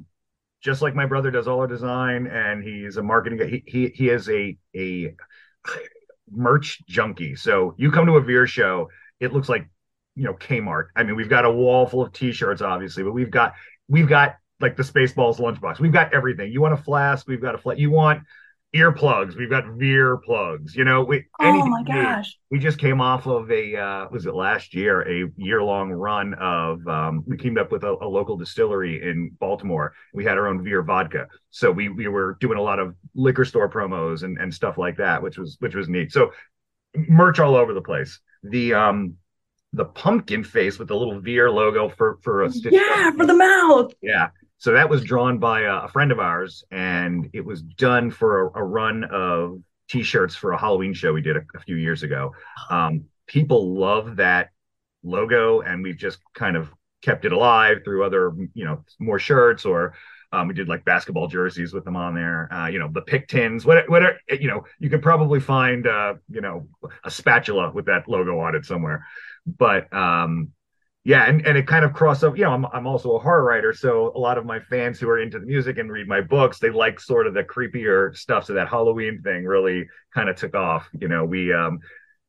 just 0.61 0.83
like 0.83 0.95
my 0.95 1.07
brother 1.07 1.31
does 1.31 1.47
all 1.47 1.61
our 1.61 1.67
design, 1.67 2.27
and 2.27 2.63
he's 2.63 2.97
a 2.97 3.03
marketing 3.03 3.39
guy. 3.39 3.47
He 3.47 3.63
he 3.67 3.89
he 3.89 4.09
is 4.09 4.29
a 4.29 4.57
a 4.75 5.15
merch 6.31 6.83
junkie. 6.87 7.37
So 7.37 7.75
you 7.77 7.91
come 7.91 8.07
to 8.07 8.17
a 8.17 8.21
Veer 8.21 8.47
show, 8.47 8.89
it 9.21 9.33
looks 9.33 9.49
like 9.49 9.69
you 10.15 10.25
know 10.25 10.35
Kmart. 10.35 10.89
I 10.97 11.03
mean, 11.03 11.17
we've 11.17 11.29
got 11.29 11.45
a 11.45 11.51
wall 11.51 11.87
full 11.87 12.03
of 12.03 12.13
T-shirts, 12.13 12.63
obviously, 12.63 13.03
but 13.03 13.13
we've 13.13 13.31
got 13.31 13.55
we've 13.89 14.09
got 14.09 14.37
like 14.61 14.77
the 14.77 14.83
Spaceballs 14.83 15.39
lunchbox. 15.39 15.81
We've 15.81 15.93
got 15.93 16.15
everything. 16.15 16.53
You 16.53 16.61
want 16.61 16.75
a 16.75 16.79
flask? 16.79 17.27
We've 17.27 17.43
got 17.43 17.55
a 17.55 17.59
flat. 17.59 17.79
You 17.79 17.91
want 17.91 18.23
earplugs? 18.75 19.37
We've 19.37 19.51
got 19.51 19.65
Veer 19.79 20.17
plugs. 20.19 20.75
You 20.75 20.85
know, 20.85 21.05
we 21.05 21.25
Oh 21.41 21.67
my 21.67 21.83
gosh. 21.85 22.37
we 22.51 22.59
just 22.59 22.79
came 22.79 23.01
off 23.01 23.27
of 23.27 23.51
a 23.51 23.77
uh 23.77 24.09
was 24.11 24.27
it 24.27 24.35
last 24.35 24.75
year 24.75 25.03
a 25.03 25.31
year 25.37 25.63
long 25.63 25.91
run 25.93 26.35
of 26.35 26.87
um 26.89 27.23
we 27.27 27.37
teamed 27.37 27.59
up 27.59 27.71
with 27.73 27.85
a, 27.85 27.93
a 28.01 28.09
local 28.09 28.37
distillery 28.37 29.03
in 29.03 29.31
baltimore 29.41 29.93
we 30.13 30.25
had 30.25 30.39
our 30.39 30.47
own 30.49 30.63
veer 30.65 30.83
vodka 30.83 31.27
so 31.51 31.71
we 31.71 31.89
we 31.89 32.09
were 32.09 32.37
doing 32.41 32.59
a 32.59 32.63
lot 32.63 32.79
of 32.79 32.95
liquor 33.15 33.45
store 33.45 33.69
promos 33.69 34.23
and 34.23 34.39
and 34.39 34.53
stuff 34.53 34.77
like 34.79 34.97
that 34.97 35.23
which 35.23 35.39
was 35.39 35.57
which 35.61 35.75
was 35.75 35.89
neat 35.89 36.13
so 36.13 36.31
merch 37.09 37.39
all 37.41 37.57
over 37.57 37.75
the 37.75 37.83
place 37.83 38.21
the 38.43 38.75
um 38.75 39.15
the 39.73 39.85
pumpkin 39.85 40.45
face 40.45 40.79
with 40.79 40.89
the 40.89 40.95
little 40.97 41.21
veer 41.21 41.51
logo 41.51 41.89
for 41.89 42.19
for 42.23 42.43
a 42.45 42.51
stitch 42.51 42.73
Yeah, 42.73 43.11
for 43.13 43.27
the 43.27 43.35
mouth. 43.35 43.93
yeah. 44.01 44.29
So 44.65 44.73
that 44.73 44.89
was 44.89 45.05
drawn 45.05 45.37
by 45.37 45.65
a, 45.65 45.81
a 45.81 45.89
friend 45.89 46.11
of 46.11 46.19
ours, 46.19 46.65
and 46.71 47.29
it 47.35 47.45
was 47.45 47.61
done 47.61 48.11
for 48.11 48.47
a, 48.47 48.61
a 48.61 48.65
run 48.65 49.05
of 49.05 49.59
T-shirts 49.91 50.37
for 50.37 50.53
a 50.53 50.59
Halloween 50.59 50.95
show 50.95 51.13
we 51.13 51.21
did 51.21 51.37
a, 51.37 51.43
a 51.55 51.61
few 51.61 51.77
years 51.77 52.03
ago. 52.03 52.33
Um, 52.71 53.05
people 53.27 53.75
love 53.75 54.17
that 54.17 54.53
logo, 55.03 55.61
and 55.61 55.83
we've 55.83 55.99
just 55.99 56.19
kind 56.35 56.57
of 56.57 56.73
kept 57.03 57.27
it 57.27 57.33
alive 57.33 57.81
through 57.85 58.07
other, 58.07 58.33
you 58.55 58.65
know, 58.65 58.83
more 58.99 59.19
shirts 59.19 59.67
or. 59.67 59.93
Um, 60.33 60.49
we 60.49 60.55
did 60.55 60.67
like 60.67 60.85
basketball 60.85 61.29
jerseys 61.29 61.73
with 61.73 61.85
them 61.85 61.95
on 61.95 62.15
there. 62.15 62.53
Uh, 62.53 62.67
you 62.67 62.81
know, 62.81 62.89
the 62.91 63.03
pick 63.03 63.29
tins, 63.29 63.65
whatever, 63.65 63.89
whatever, 63.89 64.19
you 64.41 64.49
know, 64.49 64.65
you 64.81 64.91
could 64.91 65.03
probably 65.03 65.39
find, 65.39 65.87
uh, 65.87 66.15
you 66.29 66.41
know, 66.41 66.67
a 67.05 67.11
spatula 67.11 67.71
with 67.71 67.85
that 67.87 68.09
logo 68.09 68.41
on 68.41 68.57
it 68.57 68.65
somewhere. 68.65 69.07
But 69.47 69.93
um, 69.93 70.51
yeah, 71.05 71.25
and, 71.29 71.47
and 71.47 71.59
it 71.59 71.67
kind 71.67 71.85
of 71.85 71.93
crossed 71.93 72.25
over. 72.25 72.37
You 72.37 72.45
know, 72.45 72.53
I'm 72.53 72.67
I'm 72.67 72.87
also 72.87 73.13
a 73.17 73.19
horror 73.19 73.45
writer, 73.45 73.73
so 73.73 74.13
a 74.15 74.19
lot 74.19 74.39
of 74.39 74.47
my 74.47 74.59
fans 74.59 74.99
who 74.99 75.09
are 75.09 75.21
into 75.21 75.39
the 75.39 75.47
music 75.47 75.79
and 75.79 75.93
read 75.93 76.09
my 76.09 76.23
books, 76.23 76.59
they 76.59 76.71
like 76.71 76.99
sort 76.99 77.27
of 77.27 77.35
the 77.35 77.45
creepier 77.45 78.17
stuff. 78.17 78.47
So 78.47 78.55
that 78.55 78.69
Halloween 78.69 79.21
thing 79.23 79.45
really 79.45 79.87
kind 80.15 80.29
of 80.29 80.37
took 80.37 80.55
off. 80.55 80.89
You 80.99 81.09
know, 81.09 81.25
we 81.25 81.53
um 81.53 81.81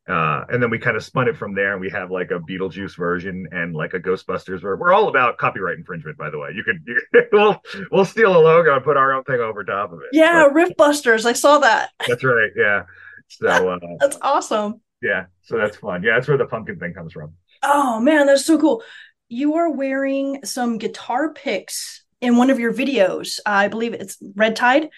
uh, 0.08 0.44
and 0.50 0.62
then 0.62 0.70
we 0.70 0.78
kind 0.78 0.96
of 0.96 1.04
spun 1.04 1.28
it 1.28 1.36
from 1.36 1.56
there, 1.56 1.72
and 1.72 1.82
we 1.82 1.90
have 1.90 2.12
like 2.12 2.30
a 2.30 2.40
Beetlejuice 2.40 2.96
version 2.96 3.48
and 3.52 3.74
like 3.74 3.94
a 3.94 4.00
Ghostbusters. 4.00 4.62
Where 4.62 4.76
we're 4.76 4.94
all 4.94 5.08
about 5.08 5.40
copyright 5.40 5.78
infringement, 5.78 6.18
by 6.18 6.30
the 6.30 6.38
way. 6.38 6.50
You 6.54 6.64
could, 6.64 6.84
you, 6.86 7.02
we'll 7.32 7.60
we'll 7.92 8.06
steal 8.06 8.38
a 8.38 8.38
logo 8.38 8.76
and 8.76 8.84
put 8.84 8.98
our 8.98 9.14
own 9.14 9.24
thing 9.24 9.40
over 9.40 9.64
top 9.64 9.92
of 9.92 10.00
it. 10.00 10.10
Yeah, 10.12 10.48
Riffbusters. 10.50 11.26
I 11.26 11.34
saw 11.34 11.58
that. 11.60 11.90
That's 12.08 12.24
right. 12.24 12.52
Yeah. 12.56 12.84
So 13.28 13.48
uh, 13.48 13.80
that's 14.00 14.20
awesome. 14.22 14.82
Yeah. 15.02 15.26
So 15.42 15.58
that's 15.58 15.78
fun. 15.78 16.04
Yeah, 16.04 16.14
that's 16.14 16.28
where 16.28 16.38
the 16.38 16.46
pumpkin 16.46 16.78
thing 16.78 16.94
comes 16.94 17.12
from. 17.12 17.34
Oh 17.68 18.00
man, 18.00 18.28
that's 18.28 18.46
so 18.46 18.60
cool. 18.60 18.84
You 19.28 19.56
are 19.56 19.72
wearing 19.72 20.46
some 20.46 20.78
guitar 20.78 21.34
picks 21.34 22.04
in 22.22 22.38
one 22.38 22.52
of 22.52 22.60
your 22.60 22.72
videos. 22.72 23.40
I 23.44 23.70
believe 23.70 23.94
it's 23.94 24.18
Red 24.36 24.56
Tide. 24.56 24.90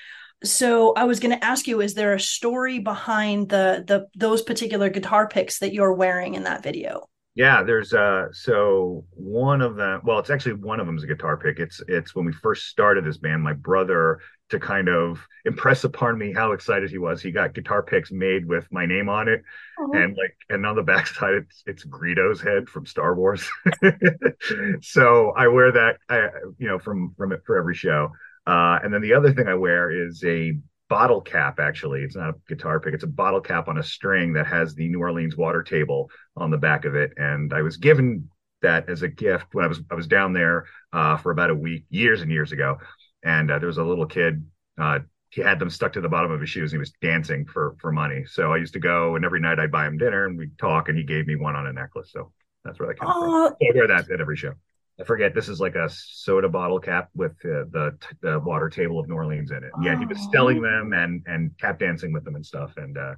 So 0.44 0.94
I 0.94 1.06
was 1.06 1.22
going 1.22 1.38
to 1.38 1.46
ask 1.46 1.66
you: 1.66 1.80
Is 1.80 1.94
there 1.94 2.14
a 2.14 2.20
story 2.20 2.80
behind 2.80 3.50
the 3.50 3.86
the 3.88 4.08
those 4.16 4.42
particular 4.42 4.90
guitar 4.90 5.30
picks 5.30 5.60
that 5.60 5.74
you're 5.74 5.94
wearing 5.94 6.36
in 6.36 6.44
that 6.44 6.62
video? 6.62 7.08
Yeah, 7.38 7.62
there's 7.62 7.94
uh 7.94 8.30
so 8.32 9.06
one 9.12 9.62
of 9.62 9.76
them 9.76 10.02
well 10.04 10.18
it's 10.18 10.32
actually 10.32 10.54
one 10.56 10.80
of 10.80 10.88
them 10.88 10.98
is 10.98 11.04
a 11.04 11.08
guitar 11.08 11.38
pick. 11.38 11.60
It's 11.60 11.80
it's 11.88 12.16
when 12.16 12.26
we 12.26 12.32
first 12.32 12.66
started 12.66 13.06
this 13.06 13.18
band, 13.18 13.44
my 13.44 13.54
brother 13.54 14.22
to 14.50 14.60
kind 14.60 14.90
of 14.90 15.20
impress 15.46 15.84
upon 15.84 16.18
me 16.18 16.34
how 16.34 16.54
excited 16.54 16.90
he 16.90 16.98
was. 16.98 17.22
He 17.22 17.30
got 17.30 17.54
guitar 17.54 17.84
picks 17.84 18.12
made 18.12 18.48
with 18.48 18.66
my 18.72 18.88
name 18.88 19.08
on 19.08 19.28
it. 19.28 19.44
Oh. 19.80 19.92
And 19.94 20.18
like 20.18 20.36
and 20.50 20.66
on 20.66 20.76
the 20.76 20.82
backside 20.94 21.36
it's 21.36 21.62
it's 21.68 21.84
Greedo's 21.84 22.42
head 22.42 22.68
from 22.70 22.88
Star 22.88 23.14
Wars. 23.14 23.48
so 24.82 25.32
I 25.38 25.48
wear 25.48 25.72
that 25.74 25.98
I 26.10 26.30
you 26.58 26.68
know 26.68 26.80
from 26.80 27.14
from 27.20 27.34
it 27.34 27.42
for 27.46 27.56
every 27.56 27.76
show. 27.76 28.10
Uh 28.48 28.80
and 28.82 28.92
then 28.92 29.02
the 29.02 29.14
other 29.14 29.32
thing 29.32 29.48
I 29.48 29.54
wear 29.54 29.92
is 29.92 30.24
a 30.26 30.54
bottle 30.90 31.22
cap 31.22 31.60
actually. 31.60 32.02
It's 32.02 32.16
not 32.16 32.30
a 32.30 32.36
guitar 32.48 32.80
pick 32.80 32.94
it's 32.94 33.04
a 33.04 33.08
bottle 33.08 33.42
cap 33.42 33.68
on 33.68 33.78
a 33.78 33.84
string 33.84 34.34
that 34.34 34.48
has 34.48 34.74
the 34.74 34.88
new 34.88 35.00
orleans 35.00 35.36
water 35.36 35.64
table 35.64 36.10
on 36.36 36.52
the 36.52 36.58
back 36.58 36.86
of 36.86 36.96
it. 36.96 37.14
And 37.18 37.54
i 37.54 37.62
was 37.62 37.78
given 37.78 38.30
that 38.62 38.90
as 38.90 39.04
a 39.04 39.08
gift 39.08 39.48
when 39.54 39.66
i 39.66 39.68
was 39.68 39.82
i 39.92 39.96
was 39.96 40.08
down 40.08 40.34
there 40.34 40.66
uh, 40.94 41.18
for 41.18 41.32
about 41.32 41.50
a 41.50 41.56
week 41.56 41.86
years 41.90 42.22
and 42.22 42.32
years 42.32 42.52
ago. 42.52 42.78
And 43.24 43.52
uh, 43.52 43.60
there 43.60 43.68
was 43.68 43.78
a 43.78 43.84
little 43.84 44.06
kid 44.06 44.46
uh, 44.78 45.00
he 45.30 45.42
had 45.42 45.60
them 45.60 45.70
stuck 45.70 45.92
to 45.94 46.02
the 46.02 46.10
bottom 46.10 46.32
of 46.32 46.40
his 46.40 46.50
shoes 46.50 46.72
and 46.72 46.78
he 46.78 46.80
was 46.80 46.94
dancing 47.02 47.46
for 47.46 47.76
for 47.80 47.92
money. 47.92 48.24
So 48.26 48.54
i 48.54 48.58
used 48.58 48.74
to 48.74 48.80
go 48.80 49.16
and 49.16 49.26
every 49.26 49.40
night 49.40 49.60
i'd 49.60 49.72
buy 49.72 49.86
him 49.88 49.98
dinner 49.98 50.26
and 50.26 50.38
we'd 50.38 50.58
talk 50.58 50.90
and 50.90 50.98
he 50.98 51.04
gave 51.04 51.28
me 51.28 51.36
one 51.36 51.56
on 51.56 51.68
a 51.68 51.74
necklace. 51.74 52.12
So 52.12 52.32
that's 52.64 52.80
where 52.80 52.88
that 52.88 53.00
came 53.00 53.08
from. 53.08 53.34
I 53.62 53.76
wear 53.76 53.88
that 53.88 54.10
at 54.10 54.22
every 54.22 54.38
show 54.38 54.54
I 55.00 55.04
forget. 55.04 55.36
This 55.36 55.48
is 55.48 55.60
like 55.60 55.76
a 55.76 55.90
soda 55.90 56.50
bottle 56.50 56.80
cap 56.80 57.10
with 57.14 57.34
uh, 57.46 57.70
the 57.72 57.98
the 58.22 58.40
water 58.40 58.70
table 58.70 59.00
of 59.00 59.08
New 59.08 59.16
Orleans 59.16 59.52
in 59.52 59.64
it. 59.64 59.72
Yeah, 59.82 59.98
he 59.98 60.06
was 60.06 60.28
selling 60.32 60.62
them 60.62 60.94
and 60.94 61.22
and 61.28 61.52
tap 61.60 61.80
dancing 61.80 62.12
with 62.12 62.24
them 62.24 62.36
and 62.36 62.46
stuff. 62.46 62.74
And 62.78 62.98
uh, 62.98 63.14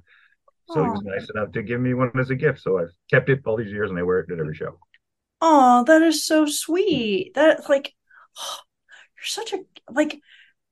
so 0.68 0.84
he 0.84 0.90
was 0.90 1.02
nice 1.02 1.30
enough 1.30 1.52
to 1.52 1.62
give 1.62 1.80
me 1.80 1.94
one 1.94 2.12
as 2.18 2.30
a 2.30 2.34
gift. 2.34 2.60
So 2.60 2.78
I've 2.78 2.92
kept 3.10 3.30
it 3.30 3.40
all 3.46 3.56
these 3.56 3.72
years, 3.72 3.90
and 3.90 3.98
I 3.98 4.02
wear 4.02 4.20
it 4.20 4.30
at 4.30 4.38
every 4.38 4.54
show. 4.54 4.78
Oh, 5.40 5.84
that 5.84 6.02
is 6.02 6.24
so 6.24 6.44
sweet. 6.44 7.32
That 7.34 7.68
like, 7.68 7.94
oh, 8.38 8.56
you're 9.16 9.24
such 9.24 9.54
a 9.54 9.60
like. 9.90 10.20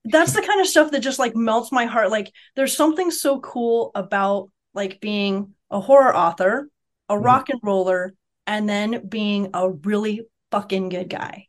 That's 0.05 0.33
the 0.33 0.43
kind 0.43 0.61
of 0.61 0.67
stuff 0.67 0.91
that 0.93 1.01
just 1.01 1.19
like 1.19 1.35
melts 1.35 1.73
my 1.73 1.85
heart. 1.87 2.11
Like, 2.11 2.33
there's 2.55 2.77
something 2.77 3.11
so 3.11 3.41
cool 3.41 3.91
about 3.95 4.51
like 4.75 5.01
being 5.01 5.55
a 5.71 5.81
horror 5.81 6.15
author, 6.15 6.69
a 7.09 7.15
mm-hmm. 7.15 7.25
rock 7.25 7.49
and 7.49 7.61
roller, 7.63 8.15
and 8.47 8.69
then 8.69 9.07
being 9.09 9.51
a 9.55 9.71
really 9.71 10.27
fucking 10.51 10.89
good 10.89 11.09
guy. 11.09 11.47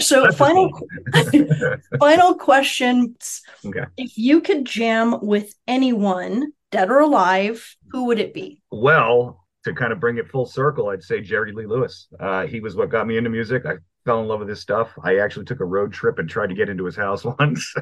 So 0.00 0.22
That's 0.22 0.36
final 0.36 0.70
final 1.98 2.34
question. 2.34 3.16
Okay. 3.64 3.84
If 3.96 4.16
you 4.16 4.40
could 4.40 4.64
jam 4.64 5.18
with 5.20 5.54
anyone, 5.66 6.52
dead 6.70 6.90
or 6.90 7.00
alive, 7.00 7.76
who 7.90 8.04
would 8.04 8.18
it 8.18 8.32
be? 8.32 8.62
Well, 8.70 9.44
to 9.64 9.74
kind 9.74 9.92
of 9.92 10.00
bring 10.00 10.18
it 10.18 10.28
full 10.28 10.46
circle, 10.46 10.88
I'd 10.90 11.02
say 11.02 11.20
Jerry 11.20 11.52
Lee 11.52 11.66
Lewis. 11.66 12.08
Uh, 12.18 12.46
he 12.46 12.60
was 12.60 12.76
what 12.76 12.90
got 12.90 13.06
me 13.06 13.16
into 13.16 13.30
music. 13.30 13.66
I 13.66 13.74
fell 14.04 14.20
in 14.20 14.28
love 14.28 14.40
with 14.40 14.48
his 14.48 14.60
stuff. 14.60 14.90
I 15.02 15.18
actually 15.18 15.46
took 15.46 15.60
a 15.60 15.64
road 15.64 15.92
trip 15.92 16.18
and 16.18 16.28
tried 16.28 16.48
to 16.48 16.54
get 16.54 16.68
into 16.68 16.84
his 16.84 16.96
house 16.96 17.24
once. 17.38 17.74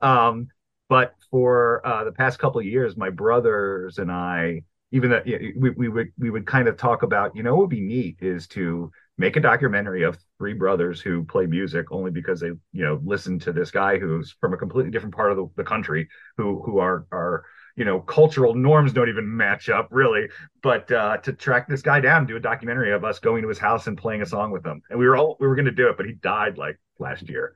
um, 0.00 0.48
but 0.88 1.14
for 1.30 1.84
uh, 1.84 2.04
the 2.04 2.12
past 2.12 2.38
couple 2.38 2.60
of 2.60 2.66
years, 2.66 2.96
my 2.96 3.10
brothers 3.10 3.98
and 3.98 4.10
I, 4.10 4.62
even 4.92 5.10
that 5.10 5.26
we, 5.26 5.70
we 5.70 5.88
would 5.88 6.12
we 6.16 6.30
would 6.30 6.46
kind 6.46 6.68
of 6.68 6.76
talk 6.76 7.02
about, 7.02 7.34
you 7.34 7.42
know, 7.42 7.54
what 7.54 7.62
would 7.62 7.70
be 7.70 7.80
neat 7.80 8.18
is 8.20 8.46
to 8.48 8.92
make 9.18 9.36
a 9.36 9.40
documentary 9.40 10.02
of 10.02 10.18
three 10.38 10.52
brothers 10.52 11.00
who 11.00 11.24
play 11.24 11.46
music 11.46 11.86
only 11.90 12.10
because 12.10 12.40
they 12.40 12.48
you 12.48 12.84
know 12.84 13.00
listen 13.04 13.38
to 13.38 13.52
this 13.52 13.70
guy 13.70 13.98
who's 13.98 14.34
from 14.40 14.52
a 14.52 14.56
completely 14.56 14.90
different 14.90 15.14
part 15.14 15.30
of 15.30 15.36
the, 15.36 15.48
the 15.56 15.64
country 15.64 16.08
who 16.36 16.62
who 16.62 16.78
are 16.78 17.06
are 17.12 17.44
you 17.76 17.84
know 17.84 18.00
cultural 18.00 18.54
norms 18.54 18.92
don't 18.92 19.08
even 19.08 19.36
match 19.36 19.68
up 19.68 19.88
really. 19.90 20.28
But 20.62 20.90
uh 20.90 21.18
to 21.18 21.32
track 21.32 21.68
this 21.68 21.82
guy 21.82 22.00
down 22.00 22.26
do 22.26 22.36
a 22.36 22.40
documentary 22.40 22.92
of 22.92 23.04
us 23.04 23.18
going 23.18 23.42
to 23.42 23.48
his 23.48 23.58
house 23.58 23.86
and 23.86 23.96
playing 23.96 24.22
a 24.22 24.26
song 24.26 24.50
with 24.50 24.64
him. 24.64 24.82
And 24.90 24.98
we 24.98 25.06
were 25.06 25.16
all 25.16 25.36
we 25.40 25.46
were 25.46 25.56
going 25.56 25.66
to 25.66 25.72
do 25.72 25.88
it 25.88 25.96
but 25.96 26.06
he 26.06 26.12
died 26.12 26.58
like 26.58 26.78
last 26.98 27.28
year. 27.28 27.54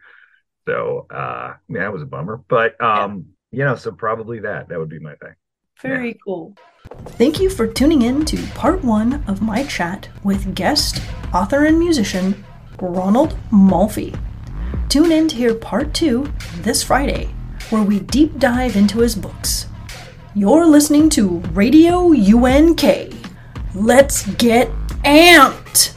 So 0.67 1.07
uh 1.11 1.55
yeah 1.69 1.81
that 1.81 1.93
was 1.93 2.03
a 2.03 2.07
bummer. 2.07 2.43
But 2.49 2.83
um 2.83 3.27
you 3.51 3.65
know 3.65 3.77
so 3.77 3.93
probably 3.93 4.41
that 4.41 4.69
that 4.69 4.79
would 4.79 4.91
be 4.91 4.99
my 4.99 5.15
thing. 5.17 5.35
Very 5.83 6.09
yeah. 6.09 6.15
cool 6.25 6.57
Thank 6.91 7.41
you 7.41 7.51
for 7.51 7.67
tuning 7.67 8.03
in 8.03 8.25
to 8.27 8.37
part 8.49 8.83
one 8.83 9.25
of 9.27 9.43
my 9.43 9.65
chat 9.65 10.09
with 10.25 10.55
guest, 10.55 11.01
author, 11.33 11.65
and 11.65 11.79
musician 11.79 12.45
Ronald 12.81 13.37
Malfi. 13.53 14.15
Tune 14.89 15.13
in 15.13 15.29
to 15.29 15.37
hear 15.37 15.55
part 15.55 15.95
two 15.95 16.33
this 16.63 16.83
Friday, 16.83 17.27
where 17.71 17.83
we 17.83 18.01
deep 18.01 18.39
dive 18.39 18.77
into 18.77 18.99
his 18.99 19.15
books. 19.15 19.67
You're 20.35 20.67
listening 20.67 21.09
to 21.11 21.39
Radio 21.53 22.13
UNK. 22.13 22.83
Let's 23.75 24.27
get 24.35 24.69
amped! 25.05 25.95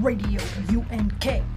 Radio 0.00 0.42
UNK. 0.68 1.53